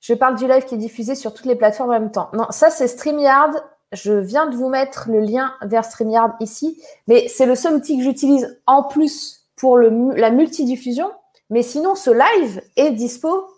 [0.00, 2.30] Je parle du live qui est diffusé sur toutes les plateformes en même temps.
[2.32, 3.62] Non, ça c'est StreamYard.
[3.92, 7.98] Je viens de vous mettre le lien vers StreamYard ici, mais c'est le seul outil
[7.98, 11.12] que j'utilise en plus pour la multidiffusion.
[11.50, 13.50] Mais sinon, ce live est dispo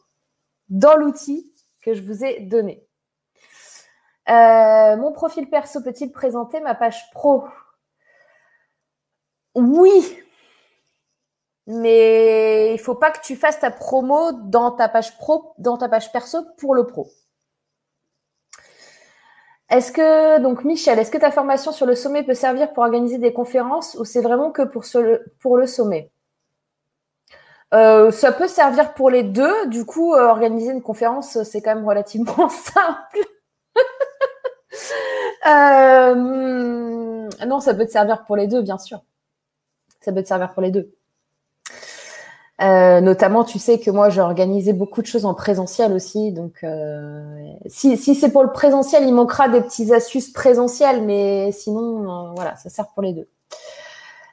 [0.71, 1.53] dans l'outil
[1.83, 2.85] que je vous ai donné.
[4.29, 7.45] Euh, mon profil perso peut-il présenter ma page pro?
[9.59, 10.19] Oui,
[11.67, 15.89] mais il faut pas que tu fasses ta promo dans ta page pro, dans ta
[15.89, 17.09] page perso pour le pro.
[19.69, 23.19] Est-ce que, donc Michel, est-ce que ta formation sur le sommet peut servir pour organiser
[23.19, 26.11] des conférences ou c'est vraiment que pour, le sommet?
[27.75, 29.67] Euh, Ça peut servir pour les deux.
[29.67, 33.19] Du coup, euh, organiser une conférence, c'est quand même relativement simple.
[35.47, 36.15] Euh,
[37.47, 39.03] non, ça peut te servir pour les deux, bien sûr
[40.09, 40.91] ça peut te servir pour les deux.
[42.63, 46.33] Euh, notamment, tu sais que moi, j'ai organisé beaucoup de choses en présentiel aussi.
[46.33, 52.31] Donc, euh, si, c'est pour le présentiel, il manquera des petites astuces présentielles, mais sinon,
[52.31, 53.29] euh, voilà, ça sert pour les deux.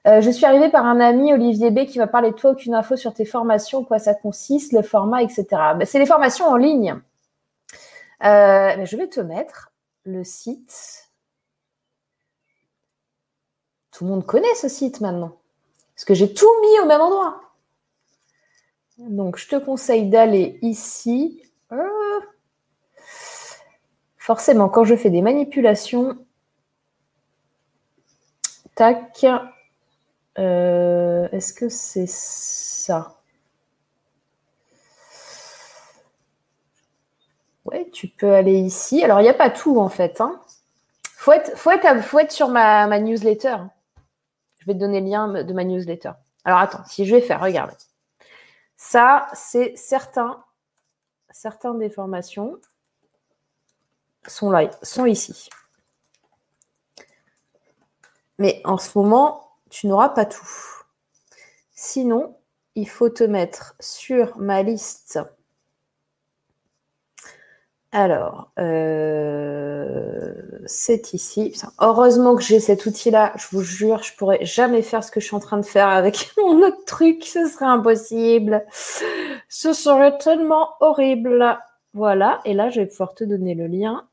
[0.05, 2.95] je suis arrivée par un ami, Olivier B, qui va parler de toi, aucune info
[2.95, 5.45] sur tes formations, quoi ça consiste, le format, etc.
[5.77, 6.95] Ben, c'est les formations en ligne.
[8.21, 9.73] Ben, je vais te mettre
[10.05, 11.09] le site.
[13.91, 15.37] Tout le monde connaît ce site maintenant.
[15.95, 17.41] Parce que j'ai tout mis au même endroit.
[18.97, 21.41] Donc, je te conseille d'aller ici.
[21.71, 22.19] Euh,
[24.17, 26.17] forcément, quand je fais des manipulations,
[28.75, 29.25] tac,
[30.37, 33.15] euh, est-ce que c'est ça?
[37.65, 39.03] Ouais, tu peux aller ici.
[39.03, 40.21] Alors, il n'y a pas tout en fait.
[40.21, 40.39] Hein.
[41.03, 43.57] faut, être, faut, être, sur ma, ma newsletter.
[44.65, 46.11] Je vais te donner le lien de ma newsletter.
[46.43, 47.71] Alors, attends, si je vais faire, regarde.
[48.77, 50.43] Ça, c'est certains,
[51.29, 52.59] certains des formations
[54.27, 55.49] sont là, sont ici.
[58.39, 60.49] Mais en ce moment, tu n'auras pas tout.
[61.73, 62.37] Sinon,
[62.73, 65.19] il faut te mettre sur ma liste
[67.97, 70.33] alors, euh,
[70.65, 71.53] c'est ici.
[71.79, 73.31] heureusement que j'ai cet outil-là.
[73.37, 75.87] Je vous jure, je pourrais jamais faire ce que je suis en train de faire
[75.87, 77.23] avec mon autre truc.
[77.23, 78.65] Ce serait impossible.
[79.47, 81.57] Ce serait tellement horrible.
[81.93, 82.41] Voilà.
[82.43, 84.05] Et là, je vais pouvoir te donner le lien.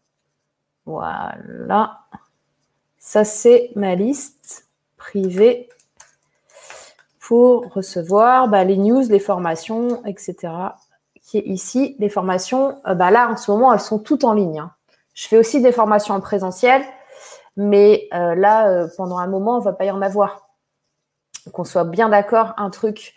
[0.87, 2.03] Voilà.
[3.01, 5.69] Ça, c'est ma liste privée
[7.19, 10.53] pour recevoir bah, les news, les formations, etc
[11.41, 11.97] ici.
[11.99, 14.61] Les formations, euh, bah là, en ce moment, elles sont toutes en ligne.
[14.61, 14.73] Hein.
[15.15, 16.83] Je fais aussi des formations en présentiel,
[17.57, 20.49] mais euh, là, euh, pendant un moment, on va pas y en avoir.
[21.53, 23.15] Qu'on soit bien d'accord, un truc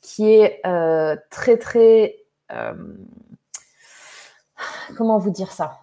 [0.00, 0.62] qui est
[1.30, 2.16] très, très...
[4.96, 5.80] comment vous dire ça?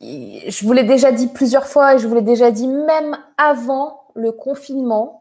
[0.00, 4.00] Je vous l'ai déjà dit plusieurs fois et je vous l'ai déjà dit même avant
[4.14, 5.19] le confinement,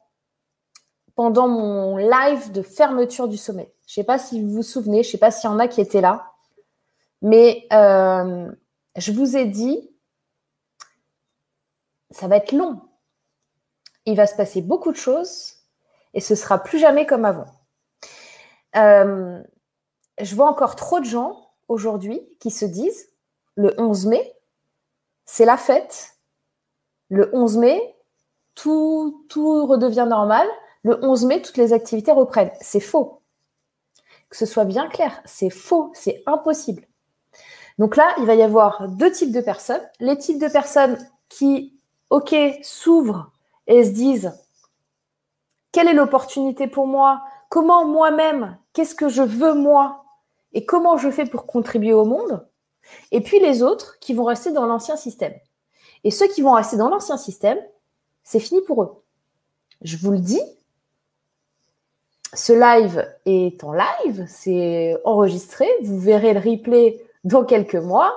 [1.20, 3.74] pendant mon live de fermeture du sommet.
[3.86, 5.60] Je ne sais pas si vous vous souvenez, je ne sais pas s'il y en
[5.60, 6.32] a qui étaient là,
[7.22, 8.50] mais euh,
[8.96, 9.92] je vous ai dit,
[12.10, 12.80] ça va être long.
[14.06, 15.56] Il va se passer beaucoup de choses
[16.14, 17.48] et ce sera plus jamais comme avant.
[18.78, 19.44] Euh,
[20.22, 23.10] je vois encore trop de gens aujourd'hui qui se disent,
[23.56, 24.36] le 11 mai,
[25.26, 26.16] c'est la fête.
[27.10, 27.96] Le 11 mai,
[28.56, 30.48] tout, tout redevient normal
[30.84, 32.52] le 11 mai, toutes les activités reprennent.
[32.62, 33.22] C'est faux.
[34.30, 36.88] Que ce soit bien clair, c'est faux, c'est impossible.
[37.78, 39.82] Donc là, il va y avoir deux types de personnes.
[40.00, 40.98] Les types de personnes
[41.30, 41.74] qui,
[42.10, 43.32] OK, s'ouvrent
[43.68, 44.34] et se disent,
[45.72, 47.24] quelle est l'opportunité pour moi?
[47.50, 50.06] Comment moi-même Qu'est-ce que je veux moi?
[50.54, 52.48] Et comment je fais pour contribuer au monde?
[53.12, 55.34] Et puis les autres qui vont rester dans l'ancien système.
[56.04, 57.60] Et ceux qui vont rester dans l'ancien système,
[58.24, 59.04] c'est fini pour eux.
[59.82, 60.42] Je vous le dis,
[62.34, 65.68] ce live est en live, c'est enregistré.
[65.82, 68.14] Vous verrez le replay dans quelques mois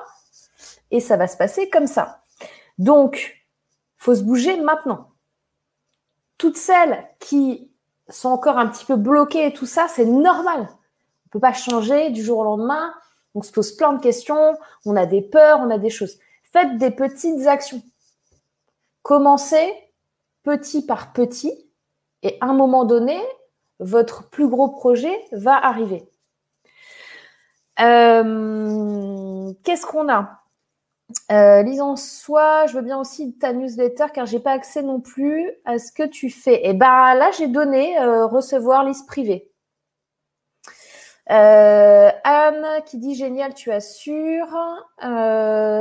[0.90, 2.22] et ça va se passer comme ça.
[2.78, 3.42] Donc,
[3.96, 5.10] faut se bouger maintenant.
[6.36, 7.70] Toutes celles qui
[8.08, 10.68] sont encore un petit peu bloquées et tout ça, c'est normal.
[11.26, 12.92] On peut pas changer du jour au lendemain.
[13.34, 16.18] On se pose plein de questions, on a des peurs, on a des choses.
[16.42, 17.82] Faites des petites actions.
[19.02, 19.72] Commencez
[20.42, 21.70] petit par petit
[22.22, 23.18] et à un moment donné,
[23.83, 26.05] votre plus gros projet va arriver.
[27.80, 30.39] Euh, qu'est-ce qu'on a?
[31.30, 35.51] Euh, Lisons soi, je veux bien aussi ta newsletter car j'ai pas accès non plus
[35.64, 36.55] à ce que tu fais.
[36.55, 39.49] Et eh ben là, j'ai donné euh, recevoir liste privée.
[41.26, 44.55] Anne qui dit génial, tu assures.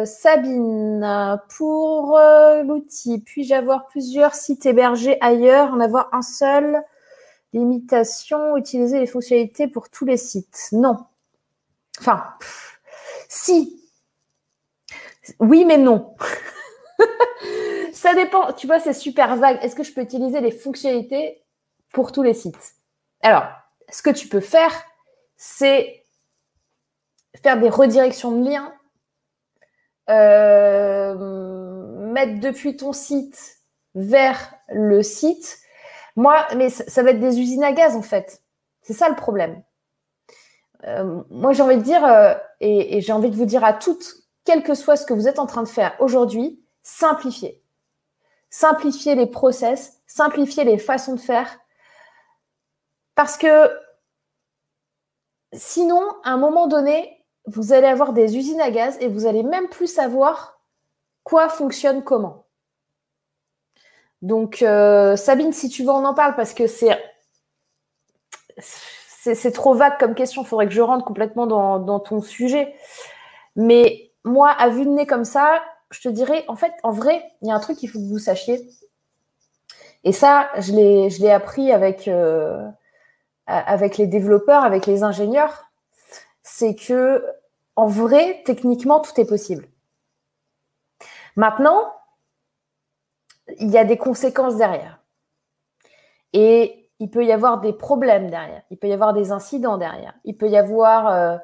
[0.05, 2.17] Sabine, pour
[2.63, 6.81] l'outil, puis-je avoir plusieurs sites hébergés ailleurs, en avoir un seul?
[7.53, 10.69] Limitation, utiliser les fonctionnalités pour tous les sites.
[10.71, 10.97] Non.
[11.99, 12.23] Enfin,
[13.27, 13.81] si.
[15.39, 16.15] Oui, mais non.
[17.93, 18.53] Ça dépend.
[18.53, 19.59] Tu vois, c'est super vague.
[19.61, 21.43] Est-ce que je peux utiliser les fonctionnalités
[21.93, 22.75] pour tous les sites?
[23.21, 23.45] Alors,
[23.89, 24.71] ce que tu peux faire,
[25.35, 26.05] c'est
[27.41, 28.73] faire des redirections de liens,
[30.09, 31.15] euh,
[32.11, 33.59] mettre depuis ton site
[33.95, 35.60] vers le site
[36.15, 38.41] moi, mais ça, va être des usines à gaz en fait.
[38.81, 39.63] C'est ça le problème.
[40.85, 44.15] Euh, moi, j'ai envie de dire, euh, et, j'ai envie de vous dire à toutes,
[44.45, 47.61] quel que soit ce que vous êtes en train de faire aujourd'hui, simplifiez.
[48.49, 51.59] Simplifiez les process, simplifiez les façons de faire,
[53.15, 53.69] Parce que
[55.53, 59.43] sinon, à un moment donné, vous allez avoir des usines à gaz et vous allez
[59.43, 60.59] même plus savoir
[61.23, 62.45] quoi fonctionne comment.
[64.21, 66.97] Donc, euh, Sabine, si tu veux, on en parle parce que c'est
[68.57, 70.41] c'est trop vague comme question.
[70.41, 72.73] Il faudrait que je rentre complètement dans, dans, ton sujet.
[73.55, 75.61] Mais moi, à vue de nez comme ça,
[75.91, 78.09] je te dirais, en fait, en vrai, il y a un truc qu'il faut que
[78.09, 78.67] vous sachiez.
[80.03, 82.67] Et ça, je l'ai appris avec, euh,
[83.45, 85.65] avec les développeurs, avec les ingénieurs.
[86.41, 87.23] C'est que,
[87.75, 89.67] en vrai, techniquement, tout est possible.
[91.35, 91.93] Maintenant,
[93.59, 94.99] il y a des conséquences derrière.
[96.33, 98.61] Et il peut y avoir des problèmes derrière.
[98.69, 100.13] Il peut y avoir des incidents derrière.
[100.23, 101.37] Il peut y avoir euh,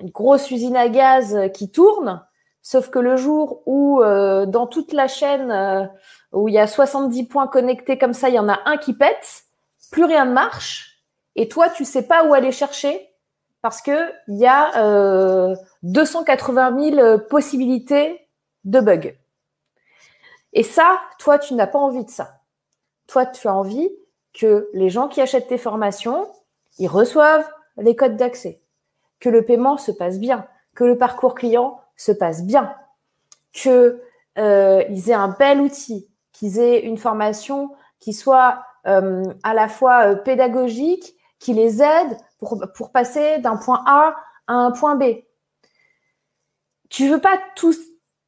[0.00, 2.24] une grosse usine à gaz qui tourne,
[2.62, 5.84] sauf que le jour où euh, dans toute la chaîne euh,
[6.32, 8.94] où il y a 70 points connectés comme ça, il y en a un qui
[8.94, 9.44] pète,
[9.90, 11.02] plus rien ne marche,
[11.34, 13.10] et toi tu sais pas où aller chercher
[13.62, 18.28] parce que il y a 280 000 possibilités
[18.64, 19.12] de bugs.
[20.52, 22.40] Et ça, toi, tu n'as pas envie de ça.
[23.06, 23.90] Toi, tu as envie
[24.32, 26.30] que les gens qui achètent tes formations,
[26.78, 28.60] ils reçoivent les codes d'accès,
[29.20, 32.74] que le paiement se passe bien, que le parcours client se passe bien,
[33.52, 33.98] qu'ils
[34.38, 40.08] euh, aient un bel outil, qu'ils aient une formation qui soit euh, à la fois
[40.08, 45.04] euh, pédagogique, qui les aide pour, passer d'un point A à un point B.
[46.88, 47.78] Tu veux pas tous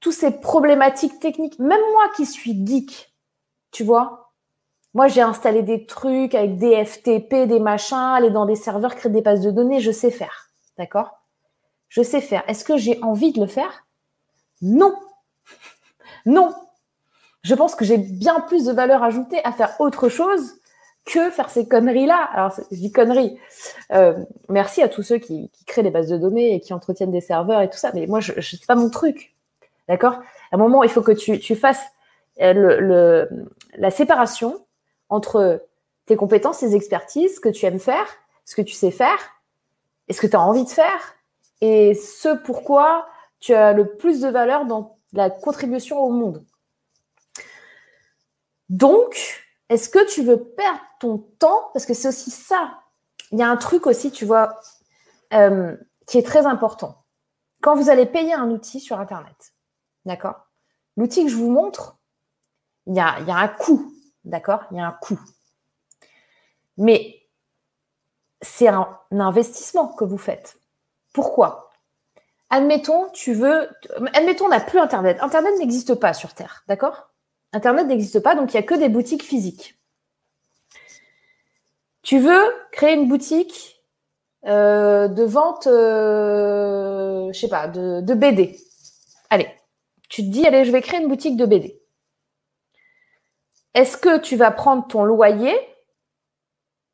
[0.05, 1.59] toutes ces problématiques techniques.
[1.59, 3.15] Même moi qui suis geek,
[3.71, 4.33] tu vois,
[4.93, 9.11] moi j'ai installé des trucs avec des FTP, des machins, aller dans des serveurs, créer
[9.11, 10.51] des bases de données, je sais faire.
[10.77, 11.23] D'accord?
[11.89, 12.45] Je sais faire.
[12.49, 13.87] Est-ce que j'ai envie de le faire?
[14.61, 14.95] Non.
[16.27, 16.55] non.
[17.43, 20.53] Je pense que j'ai bien plus de valeur ajoutée à faire autre chose
[21.07, 22.29] que faire ces conneries-là.
[22.35, 23.39] Alors, je dis conneries.
[23.93, 27.23] Euh, merci à tous ceux qui, créent des bases de données et qui entretiennent des
[27.23, 27.91] serveurs et tout ça.
[27.95, 29.34] Mais moi, je, je c'est pas mon truc.
[29.89, 30.15] D'accord?
[30.51, 31.85] À un moment, il faut que tu, fasses
[32.41, 33.27] euh,
[33.77, 34.65] la séparation
[35.09, 35.67] entre
[36.07, 38.07] tes compétences, tes expertises, ce que tu aimes faire,
[38.45, 39.19] ce que tu sais faire,
[40.09, 41.15] et ce que tu as envie de faire,
[41.61, 43.07] et ce pourquoi
[43.41, 46.45] tu as le plus de valeur dans la contribution au monde.
[48.69, 51.71] Donc, est-ce que tu veux perdre ton temps?
[51.73, 52.81] Parce que c'est aussi ça.
[53.33, 54.59] Il y a un truc aussi, tu vois,
[55.33, 55.77] euh,
[56.07, 57.05] qui est très important.
[57.63, 59.54] Quand vous allez payer un outil sur Internet,
[60.05, 60.47] D'accord
[60.97, 61.99] L'outil que je vous montre,
[62.87, 63.93] il y a, un coût.
[64.25, 64.65] D'accord?
[64.71, 65.21] Il y a un coût.
[66.77, 67.23] Mais
[68.41, 70.57] c'est un, investissement que vous faites.
[71.13, 71.71] Pourquoi?
[72.51, 73.69] Admettons, tu veux.
[74.13, 75.19] Admettons, on n'a plus Internet.
[75.21, 76.63] Internet n'existe pas sur Terre.
[76.69, 77.11] D'accord?
[77.53, 79.77] Internet n'existe pas, donc il n'y a que des boutiques physiques.
[82.03, 83.83] Tu veux créer une boutique
[84.47, 88.59] euh, de vente, euh, je sais pas, de, de BD.
[89.31, 89.49] Allez,
[90.09, 91.81] tu te dis, allez, je vais créer une boutique de BD.
[93.75, 95.55] Est-ce que tu vas prendre ton loyer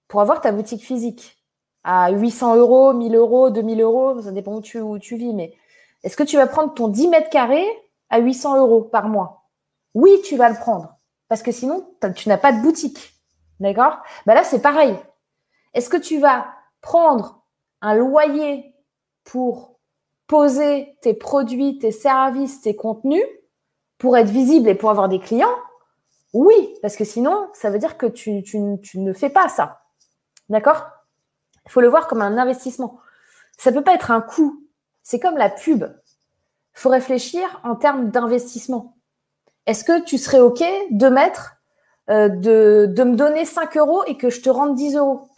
[0.08, 1.36] pour avoir ta boutique physique
[1.84, 5.54] à 800 euros, 1000 euros, 2000 euros, ça dépend où tu, vis, mais
[6.02, 7.66] est-ce que tu vas prendre ton 10 mètres carrés
[8.08, 9.48] à 800 euros par mois?
[9.94, 10.94] Oui, tu vas le prendre,
[11.28, 11.86] parce que sinon,
[12.16, 13.14] tu n'as pas de boutique.
[13.61, 13.98] D'accord?
[14.26, 14.96] Ben Là, c'est pareil.
[15.74, 16.46] Est-ce que tu vas
[16.80, 17.44] prendre
[17.82, 18.74] un loyer
[19.24, 19.79] pour
[20.30, 23.24] poser tes produits, tes services, tes contenus
[23.98, 25.56] pour être visible et pour avoir des clients
[26.32, 28.44] Oui, parce que sinon, ça veut dire que tu,
[28.94, 29.82] ne fais pas ça.
[30.48, 30.86] D'accord?
[31.66, 33.00] Il faut le voir comme un investissement.
[33.58, 34.64] Ça ne peut pas être un coût.
[35.02, 35.82] C'est comme la pub.
[35.82, 38.96] Il faut réfléchir en termes d'investissement.
[39.66, 41.56] Est-ce que tu serais OK de mettre,
[42.08, 45.28] euh, de, de me donner 5 euros et que je te rende 10 euros?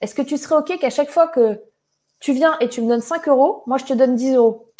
[0.00, 1.62] Est-ce que tu serais OK qu'à chaque fois que
[2.22, 4.72] tu viens et tu me donnes 5 euros, moi je te donne 10 euros.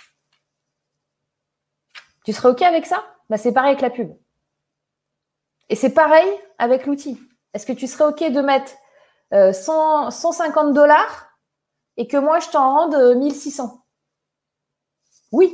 [2.25, 3.05] Tu serais OK avec ça?
[3.29, 4.17] Bah, C'est pareil avec la pub.
[5.69, 7.21] Et c'est pareil avec l'outil.
[7.53, 8.73] Est-ce que tu serais OK de mettre
[9.33, 11.37] 150 euh, dollars
[11.97, 13.79] et que moi je t'en rende 1600 euh,
[15.33, 15.53] Oui.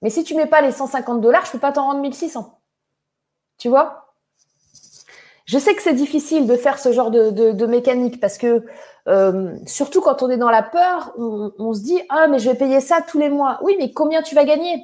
[0.00, 2.00] Mais si tu ne mets pas les 150 dollars, je ne peux pas t'en rendre
[2.00, 2.62] 1600.
[3.58, 4.03] Tu vois?
[5.44, 8.64] Je sais que c'est difficile de faire ce genre de, mécanique parce que
[9.08, 12.56] euh, surtout quand on est dans la peur, on, se dit ah mais je vais
[12.56, 13.58] payer ça tous les mois.
[13.62, 14.82] Oui, mais combien tu vas gagner?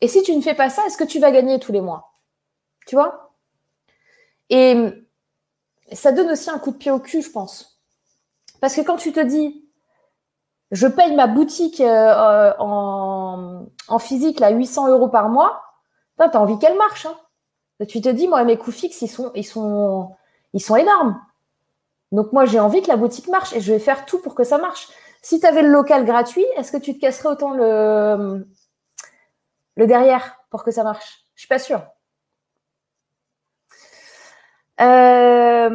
[0.00, 2.12] Et si tu ne fais pas ça, est-ce que tu vas gagner tous les mois?
[2.86, 3.34] Tu vois?
[4.48, 4.74] Et
[5.92, 7.80] ça donne aussi un coup de pied au cul, je pense,
[8.60, 9.66] parce que quand tu te dis
[10.70, 13.66] je paye ma boutique euh, en,
[13.98, 15.62] physique là 800 euros par mois,
[16.18, 17.06] tu as envie qu'elle marche.
[17.06, 17.16] Hein
[17.86, 19.32] tu te dis, moi, mes coûts fixes, ils sont,
[20.76, 21.20] énormes.
[22.12, 24.44] Donc moi, j'ai envie que la boutique marche et je vais faire tout pour que
[24.44, 24.88] ça marche.
[25.22, 28.46] Si tu avais le local gratuit, est-ce que tu te casserais autant le,
[29.76, 31.24] derrière pour que ça marche?
[31.34, 31.82] Je suis pas sûre.
[34.80, 35.68] Euh,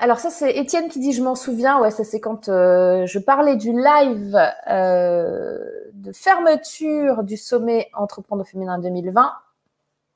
[0.00, 1.80] alors ça c'est Étienne qui dit je m'en souviens.
[1.80, 5.58] Ouais, ça c'est quand euh, je parlais du live euh,
[5.94, 9.32] de fermeture du sommet Entreprendre féminin 2020.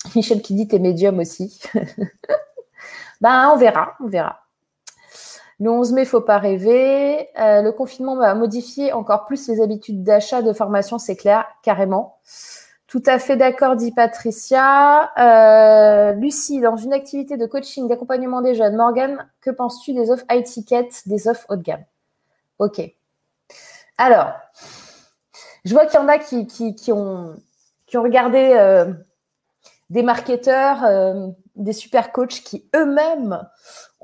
[0.14, 1.61] Michel qui dit t'es médium aussi.
[3.20, 4.40] ben on verra, on verra.
[5.61, 7.28] Le 11 mai, faut pas rêver.
[7.38, 12.18] Euh, le confinement va modifier encore plus les habitudes d'achat, de formation, c'est clair, carrément.
[12.88, 15.11] Tout à fait d'accord, dit Patricia.
[15.18, 20.24] Euh, Lucie, dans une activité de coaching, d'accompagnement des jeunes, Morgan, que penses-tu des offres
[20.30, 21.84] high ticket, des offres haut de gamme?
[22.59, 22.80] Ok.
[23.96, 24.32] Alors,
[25.64, 27.36] je vois qu'il y en a qui, ont
[27.94, 28.92] regardé euh,
[29.95, 30.84] des marketeurs,
[31.57, 33.40] des super coachs qui eux-mêmes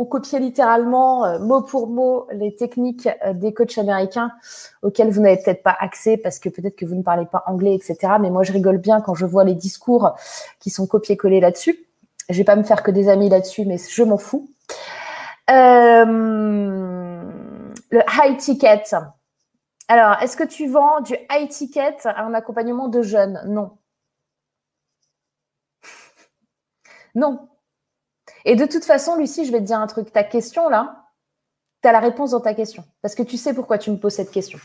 [0.00, 4.32] on copiait littéralement euh, mot pour mot les techniques euh, des coachs américains
[4.80, 7.74] auxquels vous n'avez peut-être pas accès parce que peut-être que vous ne parlez pas anglais,
[7.74, 8.14] etc.
[8.18, 10.14] Mais moi, je rigole bien quand je vois les discours
[10.58, 11.86] qui sont copiés-collés là-dessus.
[12.30, 14.48] Je vais pas me faire que des amis là-dessus, mais je m'en fous.
[15.50, 16.04] Euh,
[17.90, 18.84] le high ticket.
[19.88, 23.42] Alors, est-ce que tu vends du high ticket à un accompagnement de jeunes?
[23.48, 23.72] Non.
[27.14, 27.48] Non.
[28.44, 30.12] Et de toute façon, Lucie, je vais te dire un truc.
[30.12, 31.06] Ta question, là,
[31.82, 32.84] tu as la réponse dans ta question.
[33.02, 34.58] Parce que tu sais pourquoi tu me poses cette question.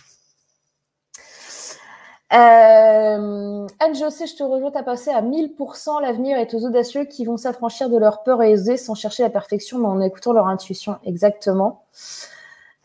[2.33, 6.01] Euh, Anne-José, je te rejoins, tu as passé à 1000%.
[6.01, 9.29] L'avenir est aux audacieux qui vont s'affranchir de leur peur et oser sans chercher la
[9.29, 10.97] perfection, mais en écoutant leur intuition.
[11.05, 11.85] Exactement.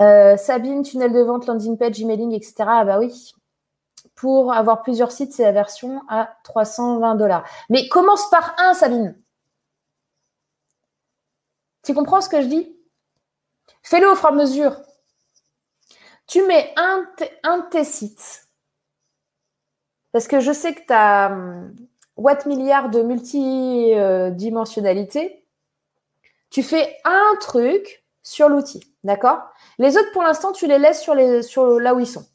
[0.01, 2.55] Euh, Sabine, tunnel de vente, landing page, emailing, etc.
[2.67, 3.35] Ah bah oui.
[4.15, 7.45] Pour avoir plusieurs sites, c'est la version à 320 dollars.
[7.71, 9.15] Mais commence par un, Sabine.
[11.85, 12.77] Tu comprends ce que je dis?
[13.83, 14.77] Fais-le au fur et à mesure.
[16.27, 18.47] Tu mets un, de tes sites.
[20.13, 21.75] Parce que je sais que tu as hum,
[22.17, 25.47] watt milliard de multidimensionnalité.
[26.51, 28.81] Tu fais un truc sur l'outil.
[29.03, 29.41] D'accord?
[29.79, 32.27] Les autres, pour l'instant, tu les laisses sur, les, sur là où ils sont.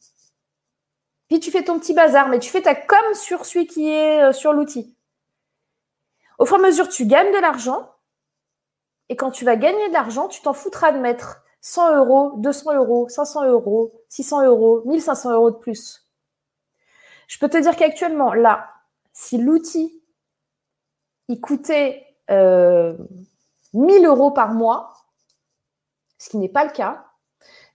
[1.28, 4.24] Puis tu fais ton petit bazar, mais tu fais ta com sur celui qui est
[4.24, 4.96] euh, sur l'outil.
[6.38, 7.95] Au fur et à mesure, tu gagnes de l'argent
[9.10, 12.76] et quand tu vas gagner de l'argent, tu t'en foutras de mettre 100 euros, 200
[12.76, 16.06] euros, 500 euros, 600 euros, 1500 euros de plus.
[17.28, 18.70] Je peux te dire qu'actuellement, là,
[19.14, 20.01] si l'outil,
[21.28, 22.95] il coûtait euh,
[23.74, 24.93] 1000 euros par mois,
[26.18, 27.06] ce qui n'est pas le cas,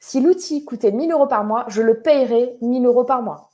[0.01, 3.53] si l'outil coûtait 1000 euros par mois, je le payerais 1000 euros par mois.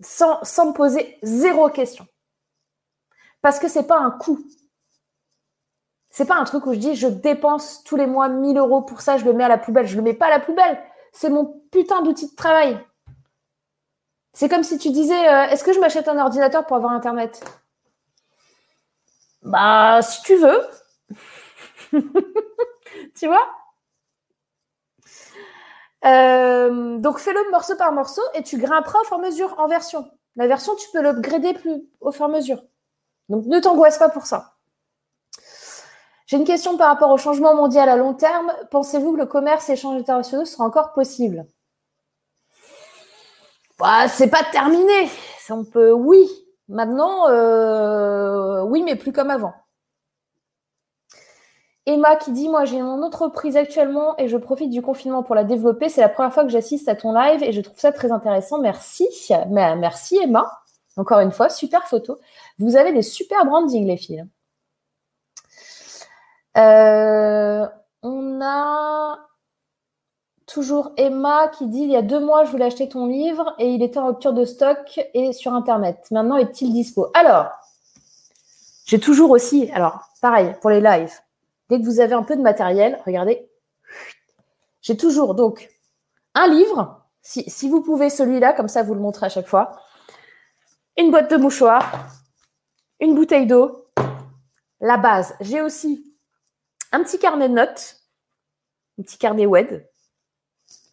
[0.00, 2.06] sans, sans me poser zéro question.
[3.40, 4.38] Parce que ce n'est pas un coût.
[6.18, 9.02] C'est pas un truc où je dis je dépense tous les mois 1000 euros pour
[9.02, 9.86] ça, je le mets à la poubelle.
[9.86, 10.82] Je le mets pas à la poubelle.
[11.12, 12.76] C'est mon putain d'outil de travail.
[14.32, 17.40] C'est comme si tu disais euh, est-ce que je m'achète un ordinateur pour avoir Internet?
[19.42, 20.60] Bah, si tu veux.
[23.14, 23.48] tu vois?
[26.04, 29.68] Euh, Donc, fais-le morceau par morceau et tu grimperas au fur et à mesure en
[29.68, 30.10] version.
[30.34, 32.60] La version, tu peux l'upgrader plus au fur et à mesure.
[33.28, 34.57] Donc, ne t'angoisse pas pour ça.
[36.28, 38.52] J'ai une question par rapport au changement mondial à long terme.
[38.70, 41.46] Pensez-vous que le commerce et échanges internationaux sera encore possible
[43.78, 45.08] bah, C'est pas terminé.
[45.48, 46.28] On peut, oui.
[46.68, 49.54] Maintenant, euh, oui, mais plus comme avant.
[51.86, 55.44] Emma qui dit Moi, j'ai mon entreprise actuellement et je profite du confinement pour la
[55.44, 55.88] développer.
[55.88, 58.58] C'est la première fois que j'assiste à ton live et je trouve ça très intéressant.
[58.58, 59.08] Merci.
[59.48, 60.60] Merci, Emma.
[60.98, 62.18] Encore une fois, super photo.
[62.58, 64.26] Vous avez des super branding, les filles.
[66.58, 67.66] Euh,
[68.02, 69.18] on a
[70.46, 73.70] toujours Emma qui dit il y a deux mois, je voulais acheter ton livre et
[73.70, 76.08] il était en rupture de stock et sur Internet.
[76.10, 77.08] Maintenant, est-il dispo?
[77.14, 77.50] Alors,
[78.86, 81.12] j'ai toujours aussi, alors pareil pour les lives,
[81.68, 83.48] dès que vous avez un peu de matériel, regardez,
[84.80, 85.68] j'ai toujours donc
[86.34, 89.76] un livre, si, si vous pouvez celui-là, comme ça vous le montrez à chaque fois,
[90.96, 91.92] une boîte de mouchoirs,
[92.98, 93.84] une bouteille d'eau,
[94.80, 95.34] la base.
[95.40, 96.04] J'ai aussi
[96.92, 97.96] un petit carnet de notes,
[98.98, 99.88] un petit carnet WED,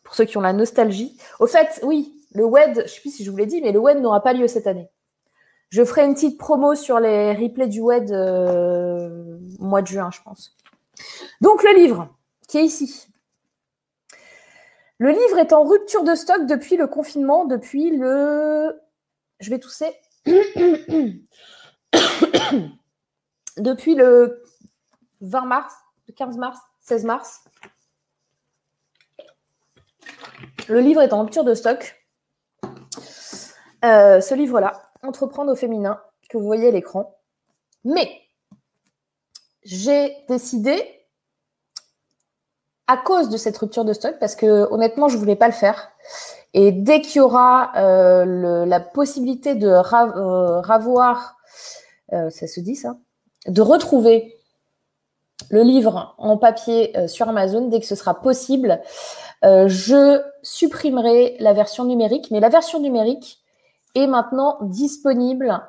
[0.03, 1.17] pour ceux qui ont la nostalgie.
[1.39, 3.71] Au fait, oui, le WED, je ne sais plus si je vous l'ai dit, mais
[3.71, 4.89] le WED n'aura pas lieu cette année.
[5.69, 10.21] Je ferai une petite promo sur les replays du WED euh, mois de juin, je
[10.21, 10.55] pense.
[11.41, 12.15] Donc le livre,
[12.47, 13.07] qui est ici.
[14.97, 18.79] Le livre est en rupture de stock depuis le confinement, depuis le...
[19.41, 19.91] Je vais tousser.
[23.57, 24.41] depuis le
[25.21, 25.73] 20 mars,
[26.15, 27.43] 15 mars, 16 mars.
[30.67, 31.95] Le livre est en rupture de stock.
[33.83, 37.15] Euh, ce livre-là, Entreprendre au féminin, que vous voyez à l'écran.
[37.83, 38.09] Mais
[39.63, 40.81] j'ai décidé,
[42.87, 45.53] à cause de cette rupture de stock, parce que honnêtement, je ne voulais pas le
[45.53, 45.91] faire.
[46.53, 51.37] Et dès qu'il y aura euh, la possibilité de euh, ravoir,
[52.09, 52.97] ça se dit ça,
[53.47, 54.35] de retrouver
[55.49, 58.81] le livre en papier sur Amazon, dès que ce sera possible,
[59.43, 62.31] je supprimerai la version numérique.
[62.31, 63.45] Mais la version numérique,
[63.95, 65.61] est maintenant disponible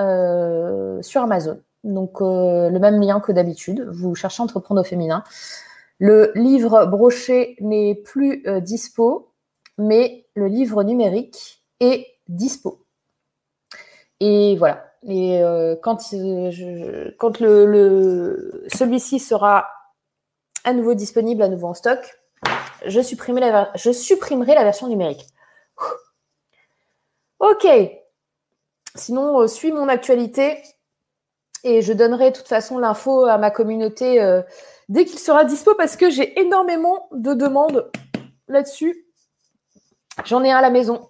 [0.00, 1.60] euh, sur Amazon.
[1.84, 3.86] Donc euh, le même lien que d'habitude.
[3.92, 5.22] Vous cherchez entreprendre au féminin.
[5.98, 9.32] Le livre broché n'est plus euh, dispo,
[9.78, 12.84] mais le livre numérique est dispo.
[14.20, 14.86] Et voilà.
[15.06, 15.42] Et
[15.82, 15.98] quand,
[17.18, 19.66] quand le, celui-ci sera
[20.64, 22.00] à nouveau disponible, à nouveau en stock,
[22.86, 25.26] je supprimerai la, version numérique.
[27.38, 27.66] Ok.
[28.96, 30.62] Sinon, euh, suis mon actualité
[31.64, 34.42] et je donnerai de toute façon l'info à ma communauté euh,
[34.88, 37.90] dès qu'il sera dispo parce que j'ai énormément de demandes
[38.46, 39.06] là-dessus.
[40.24, 41.08] J'en ai un à la maison.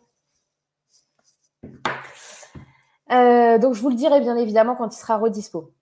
[3.14, 5.72] Euh, donc, je vous le dirai bien évidemment quand il sera redispo.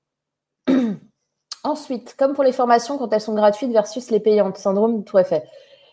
[1.65, 5.45] Ensuite, comme pour les formations, quand elles sont gratuites versus les payantes, syndrome tout fait.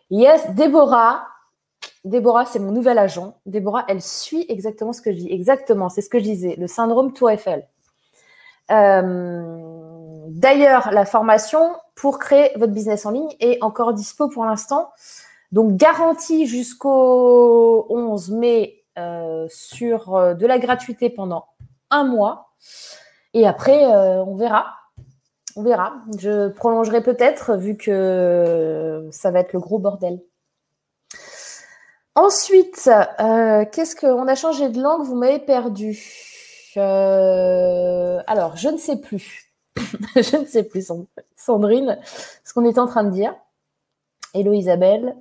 [0.09, 1.27] Yes, Déborah,
[2.03, 3.35] Déborah, c'est mon nouvel agent.
[3.45, 5.31] Déborah, elle suit exactement ce que je dis.
[5.31, 7.67] Exactement, c'est ce que je disais, le syndrome Tour Eiffel.
[8.71, 14.89] Euh, d'ailleurs, la formation pour créer votre business en ligne est encore dispo pour l'instant.
[15.51, 21.45] Donc, garantie jusqu'au 11 mai euh, sur euh, de la gratuité pendant
[21.89, 22.53] un mois.
[23.33, 24.67] Et après, on verra.
[25.55, 25.93] On verra.
[26.17, 30.19] Je prolongerai peut-être vu que ça va être le gros bordel.
[32.21, 32.89] Ensuite,
[33.21, 36.03] euh, qu'est-ce qu'on a changé de langue Vous m'avez perdu.
[36.75, 39.53] Euh, alors, je ne sais plus.
[40.15, 40.91] je ne sais plus,
[41.37, 41.97] Sandrine,
[42.43, 43.33] ce qu'on était en train de dire.
[44.33, 45.15] Hello Isabelle.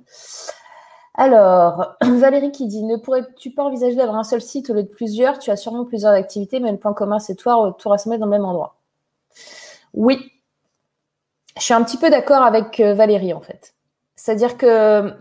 [1.19, 4.87] Alors, Valérie qui dit Ne pourrais-tu pas envisager d'avoir un seul site au lieu de
[4.87, 5.37] plusieurs?
[5.37, 8.31] Tu as sûrement plusieurs activités, mais le point commun, c'est toi, tout rassembler dans le
[8.31, 8.77] même endroit.
[9.93, 10.31] Oui.
[11.57, 13.73] Je suis un petit peu d'accord avec euh, Valérie, en fait.
[14.15, 15.13] C'est-à-dire que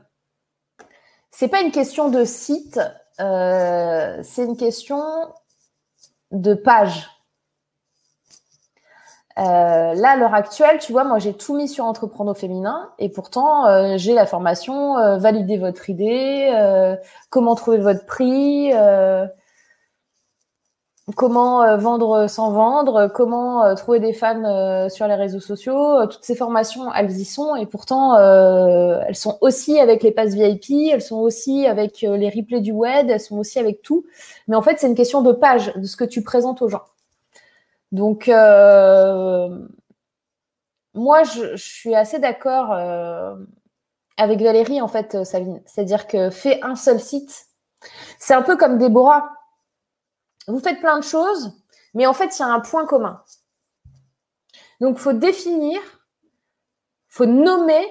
[1.33, 2.79] c'est pas une question de site,
[3.19, 5.03] euh, c'est une question
[6.31, 7.11] de page.
[9.39, 12.91] Euh, là, à l'heure actuelle, tu vois, moi, j'ai tout mis sur Entreprendre au féminin
[12.99, 16.53] et pourtant, euh, j'ai la formation Valider votre idée,
[17.31, 18.73] comment trouver votre prix,
[21.15, 26.07] comment euh, vendre sans vendre, comment euh, trouver des fans euh, sur les réseaux sociaux.
[26.07, 30.93] Toutes ces formations, elles y sont et pourtant, elles sont aussi avec les passes VIP,
[30.93, 34.05] elles sont aussi avec les replays du web, elles sont aussi avec tout.
[34.49, 36.83] Mais en fait, c'est une question de page, de ce que tu présentes aux gens.
[37.93, 38.29] Donc,
[40.95, 42.73] moi, je, suis assez d'accord
[44.17, 45.63] avec Valérie, en fait, Saline.
[45.67, 47.47] C'est-à-dire que fais un seul site.
[48.19, 49.31] C'est un peu comme Déborah
[50.49, 51.53] vous faites plein de choses,
[51.95, 53.23] mais en fait, il y a un point commun.
[54.81, 57.87] Donc, il faut définir, il faut nommer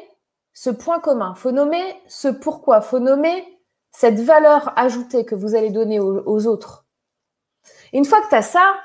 [0.53, 5.35] ce point commun, il faut nommer ce pourquoi, il faut nommer cette valeur ajoutée que
[5.35, 6.85] vous allez donner aux, autres.
[7.93, 8.75] une fois que tu as ça,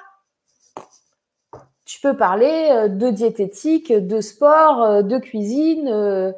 [1.92, 6.32] tu peux parler euh, de diététique, de sport, euh, de cuisine, euh,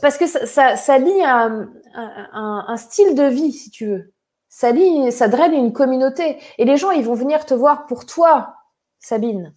[0.00, 4.12] parce que ça, lie un style de vie, si tu veux
[4.48, 4.72] ça,
[5.10, 6.38] ça draine une communauté.
[6.56, 8.56] Et les gens, ils vont venir te voir pour toi,
[8.98, 9.54] Sabine.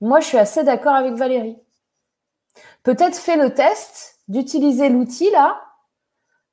[0.00, 1.58] Moi, je suis assez d'accord avec Valérie.
[2.82, 5.60] Peut-être fais le test d'utiliser l'outil là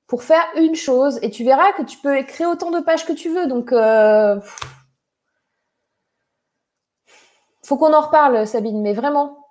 [0.05, 3.13] pour faire une chose et tu verras que tu peux écrire autant de pages que
[3.13, 3.47] tu veux.
[3.47, 3.71] Donc,
[7.65, 9.47] faut qu'on en reparle, Sabine, mais vraiment.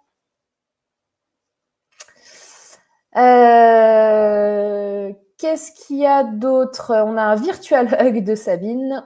[3.16, 5.12] Euh,
[5.42, 6.92] Qu'est-ce qu'il y a d'autre?
[7.04, 9.04] On a un virtual hug de Sabine.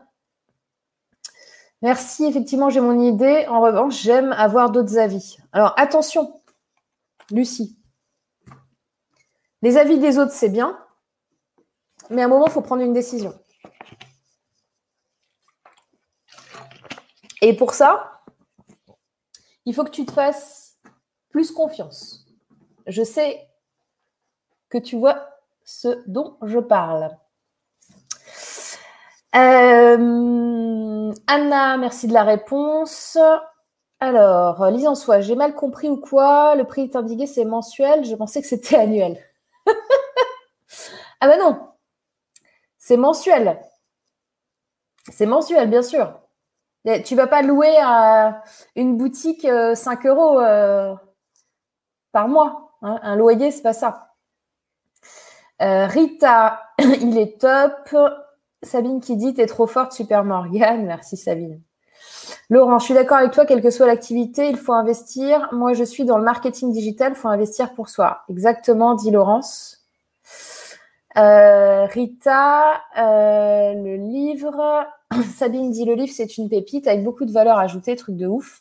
[1.81, 3.47] Merci, effectivement, j'ai mon idée.
[3.49, 5.39] En revanche, j'aime avoir d'autres avis.
[5.53, 6.39] Alors, attention,
[7.31, 7.79] Lucie.
[9.63, 10.79] Les avis des autres, c'est bien,
[12.11, 13.33] mais à un moment, il faut prendre une décision.
[17.41, 18.16] Et pour ça,
[19.67, 20.79] il faut que tu te fasses
[21.31, 22.25] plus confiance.
[22.87, 23.47] Je sais
[24.71, 25.29] que tu vois
[25.65, 27.11] ce dont je parle.
[29.35, 33.19] Euh, Anna, merci de la réponse.
[34.01, 36.55] Alors, lise en soi, j'ai mal compris ou quoi?
[36.55, 38.05] Le prix est indiqué, c'est mensuel.
[38.05, 39.19] Je pensais que c'était annuel.
[41.21, 41.61] ah ben non,
[42.79, 43.61] c'est mensuel.
[45.11, 46.19] C'est mensuel, bien sûr.
[47.05, 48.43] Tu vas pas louer à
[48.77, 50.95] une boutique 5 euh, euros euh,
[52.13, 52.71] par mois.
[52.83, 53.01] Hein.
[53.03, 54.13] Un loyer, c'est pas ça.
[55.63, 57.97] Euh, Rita, il est top.
[58.63, 60.87] Sabine qui dit T'es trop forte, Super Morgane.
[60.87, 61.61] Merci Sabine.
[62.51, 65.49] Laurent, je suis d'accord avec toi, quelle que soit l'activité, il faut investir.
[65.53, 68.23] Moi, je suis dans le marketing digital, il faut investir pour soi.
[68.29, 69.76] Exactement, dit Laurence.
[71.19, 74.87] Euh, Rita, euh, le livre.
[75.37, 78.61] Sabine dit le livre, c'est une pépite avec beaucoup de valeur ajoutée, truc de ouf.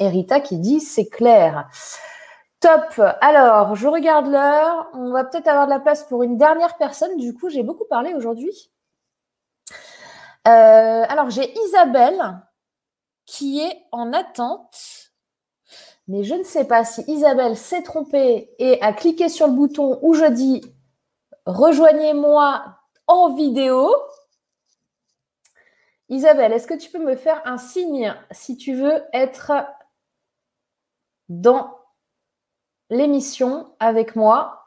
[0.00, 1.68] Et Rita qui dit c'est clair.
[2.58, 3.00] Top.
[3.20, 4.88] Alors, je regarde l'heure.
[4.94, 7.16] On va peut-être avoir de la place pour une dernière personne.
[7.16, 8.70] Du coup, j'ai beaucoup parlé aujourd'hui.
[10.48, 12.40] Euh, alors, j'ai Isabelle
[13.26, 15.12] qui est en attente.
[16.08, 19.98] Mais je ne sais pas si Isabelle s'est trompée et a cliqué sur le bouton
[20.02, 20.60] où je dis
[21.46, 23.94] rejoignez-moi en vidéo.
[26.08, 29.52] Isabelle, est-ce que tu peux me faire un signe si tu veux être
[31.28, 31.78] dans
[32.90, 34.66] l'émission avec moi?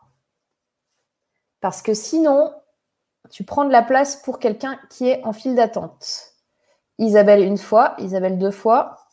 [1.62, 2.54] Parce que sinon,
[3.30, 6.34] tu prends de la place pour quelqu'un qui est en file d'attente.
[6.98, 9.08] Isabelle une fois, Isabelle deux fois.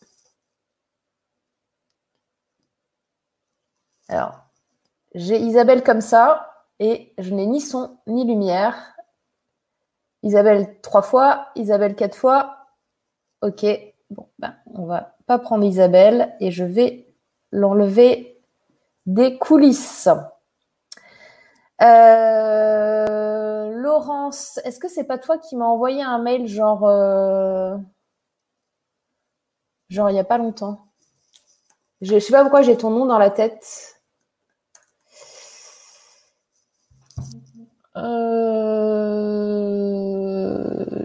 [4.09, 4.45] Alors,
[5.15, 6.52] j'ai Isabelle comme ça
[6.83, 8.97] et je n'ai ni son ni lumière.
[10.25, 12.57] Isabelle trois fois, Isabelle quatre fois.
[13.41, 13.65] Ok,
[14.11, 17.07] bon, ben, on va pas prendre Isabelle et je vais
[17.53, 18.43] l'enlever
[19.07, 20.09] des coulisses.
[21.81, 27.77] Euh, Laurence, est-ce que c'est pas toi qui m'as envoyé un mail genre euh,
[29.89, 30.87] genre il n'y a pas longtemps?
[32.01, 34.02] Je ne sais pas pourquoi j'ai ton nom dans la tête.
[37.97, 38.03] Euh,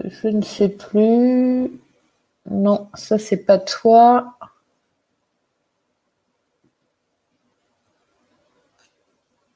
[0.08, 1.70] je ne sais plus.
[2.50, 4.38] Non, ça c'est pas toi.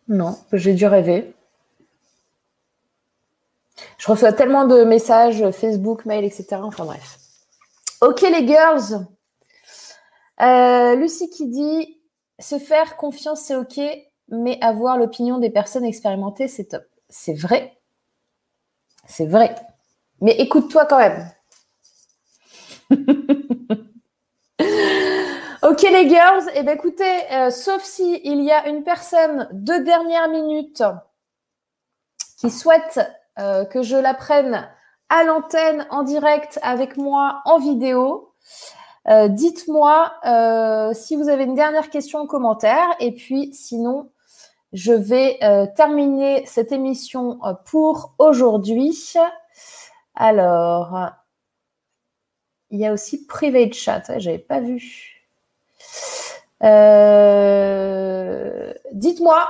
[0.09, 1.35] Non, j'ai dû rêver.
[3.99, 6.57] Je reçois tellement de messages Facebook, mail, etc.
[6.63, 7.19] Enfin bref.
[8.01, 9.07] Ok les girls.
[10.41, 12.01] Euh, Lucie qui dit
[12.41, 13.81] se faire confiance c'est ok,
[14.29, 16.83] mais avoir l'opinion des personnes expérimentées c'est top.
[17.13, 17.79] C'est vrai.
[19.07, 19.55] C'est vrai.
[20.21, 21.31] Mais écoute-toi quand même.
[25.63, 29.49] Ok les girls, et eh ben, écoutez, euh, sauf si il y a une personne
[29.53, 30.83] de dernière minute
[32.37, 32.99] qui souhaite
[33.39, 34.69] euh, que je la prenne
[35.09, 38.35] à l'antenne en direct avec moi en vidéo,
[39.09, 40.13] euh, dites-moi
[40.95, 44.11] si vous avez une dernière question en commentaire et puis sinon
[44.73, 45.39] je vais
[45.77, 49.15] terminer cette émission pour aujourd'hui.
[50.15, 51.11] Alors,
[52.71, 55.13] il y a aussi private chat, j'avais pas vu.
[56.63, 57.53] Euh,
[58.93, 59.47] dites-moi,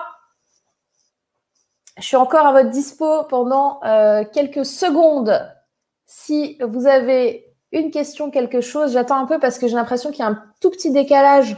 [1.98, 5.48] je suis encore à votre dispo pendant euh, quelques secondes.
[6.06, 10.20] Si vous avez une question, quelque chose, j'attends un peu parce que j'ai l'impression qu'il
[10.20, 11.56] y a un tout petit décalage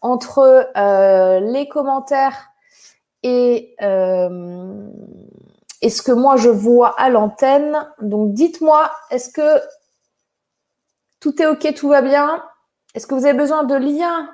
[0.00, 2.50] entre euh, les commentaires
[3.24, 3.74] et,
[5.82, 7.76] et ce que moi je vois à l'antenne.
[8.00, 9.60] Donc dites-moi, est-ce que
[11.18, 12.44] tout est OK, tout va bien?
[12.94, 14.32] Est-ce que vous avez besoin de liens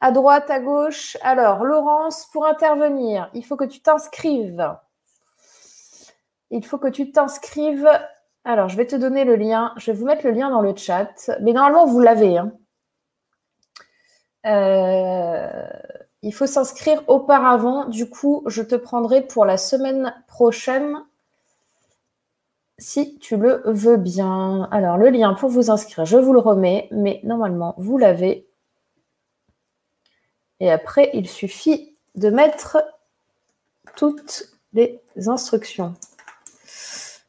[0.00, 1.16] à droite, à gauche?
[1.22, 4.76] Alors, Laurence, pour intervenir, il faut que tu t'inscrives.
[6.50, 7.88] Il faut que tu t'inscrives.
[8.44, 9.72] Alors, je vais te donner le lien.
[9.78, 11.30] Je vais vous mettre le lien dans le chat.
[11.40, 12.36] Mais normalement, vous l'avez.
[12.36, 12.52] Hein.
[14.44, 15.51] Euh,
[16.22, 17.86] il faut s'inscrire auparavant.
[17.86, 21.04] Du coup, je te prendrai pour la semaine prochaine
[22.78, 24.68] si tu le veux bien.
[24.70, 28.46] Alors, le lien pour vous inscrire, je vous le remets, mais normalement, vous l'avez.
[30.60, 32.78] Et après, il suffit de mettre
[33.96, 35.94] toutes les instructions.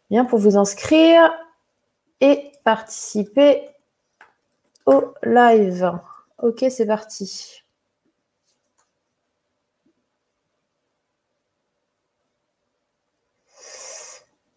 [0.09, 1.33] Bien, pour vous inscrire
[2.21, 3.67] et participer
[4.85, 5.97] au live.
[6.41, 7.62] Ok, c'est parti.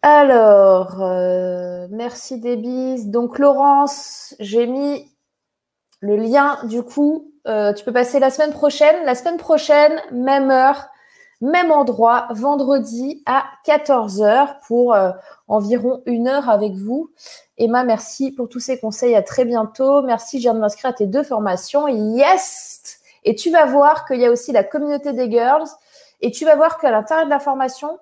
[0.09, 3.07] Alors, euh, merci Débise.
[3.07, 5.11] Donc, Laurence, j'ai mis
[5.99, 7.33] le lien du coup.
[7.45, 9.03] Euh, tu peux passer la semaine prochaine.
[9.03, 10.87] La semaine prochaine, même heure,
[11.41, 15.11] même endroit, vendredi à 14h pour euh,
[15.49, 17.11] environ une heure avec vous.
[17.57, 19.13] Emma, merci pour tous ces conseils.
[19.13, 20.03] À très bientôt.
[20.03, 21.85] Merci, je viens de m'inscrire à tes deux formations.
[21.89, 23.01] Yes!
[23.25, 25.67] Et tu vas voir qu'il y a aussi la communauté des girls.
[26.21, 27.99] Et tu vas voir qu'à l'intérieur de la formation,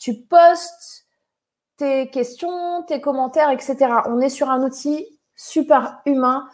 [0.00, 1.03] tu postes
[1.76, 3.76] tes questions, tes commentaires, etc.
[4.06, 5.06] On est sur un outil
[5.36, 6.48] super humain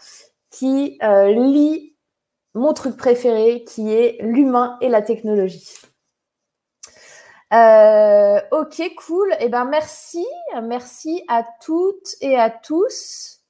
[0.51, 1.97] qui euh, lit
[2.55, 5.69] mon truc préféré, qui est l'humain et la technologie.
[7.53, 9.35] Euh, ok, cool.
[9.41, 10.25] Eh ben merci,
[10.63, 13.41] merci à toutes et à tous.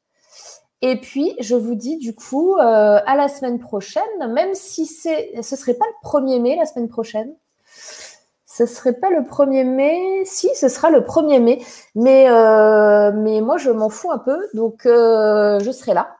[0.82, 5.42] Et puis je vous dis du coup euh, à la semaine prochaine, même si c'est,
[5.42, 7.34] ce serait pas le 1er mai la semaine prochaine.
[8.60, 10.22] Ce serait pas le 1er mai?
[10.26, 11.64] Si, ce sera le 1er mai.
[11.94, 14.38] Mais, euh, mais moi, je m'en fous un peu.
[14.52, 16.18] Donc, euh, je serai là.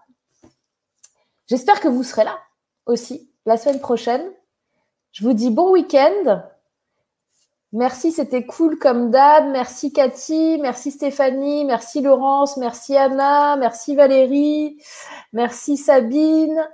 [1.49, 2.39] J'espère que vous serez là
[2.87, 4.23] aussi la semaine prochaine.
[5.13, 6.43] Je vous dis bon week-end.
[7.73, 9.51] Merci, c'était cool comme d'hab.
[9.51, 14.83] Merci Cathy, merci Stéphanie, merci Laurence, merci Anna, merci Valérie,
[15.35, 16.67] merci Sabine,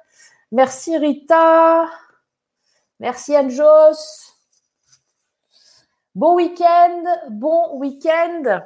[0.53, 1.91] merci Rita,
[3.01, 4.36] merci Anjos.
[6.17, 8.63] Bon week-end, bon week-end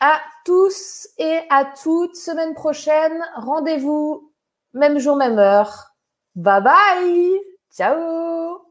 [0.00, 2.14] à tous et à toutes.
[2.14, 4.34] Semaine prochaine, rendez-vous,
[4.74, 5.94] même jour, même heure.
[6.34, 7.40] Bye bye.
[7.72, 8.66] Ciao.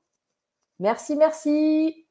[0.77, 2.05] Merci, merci.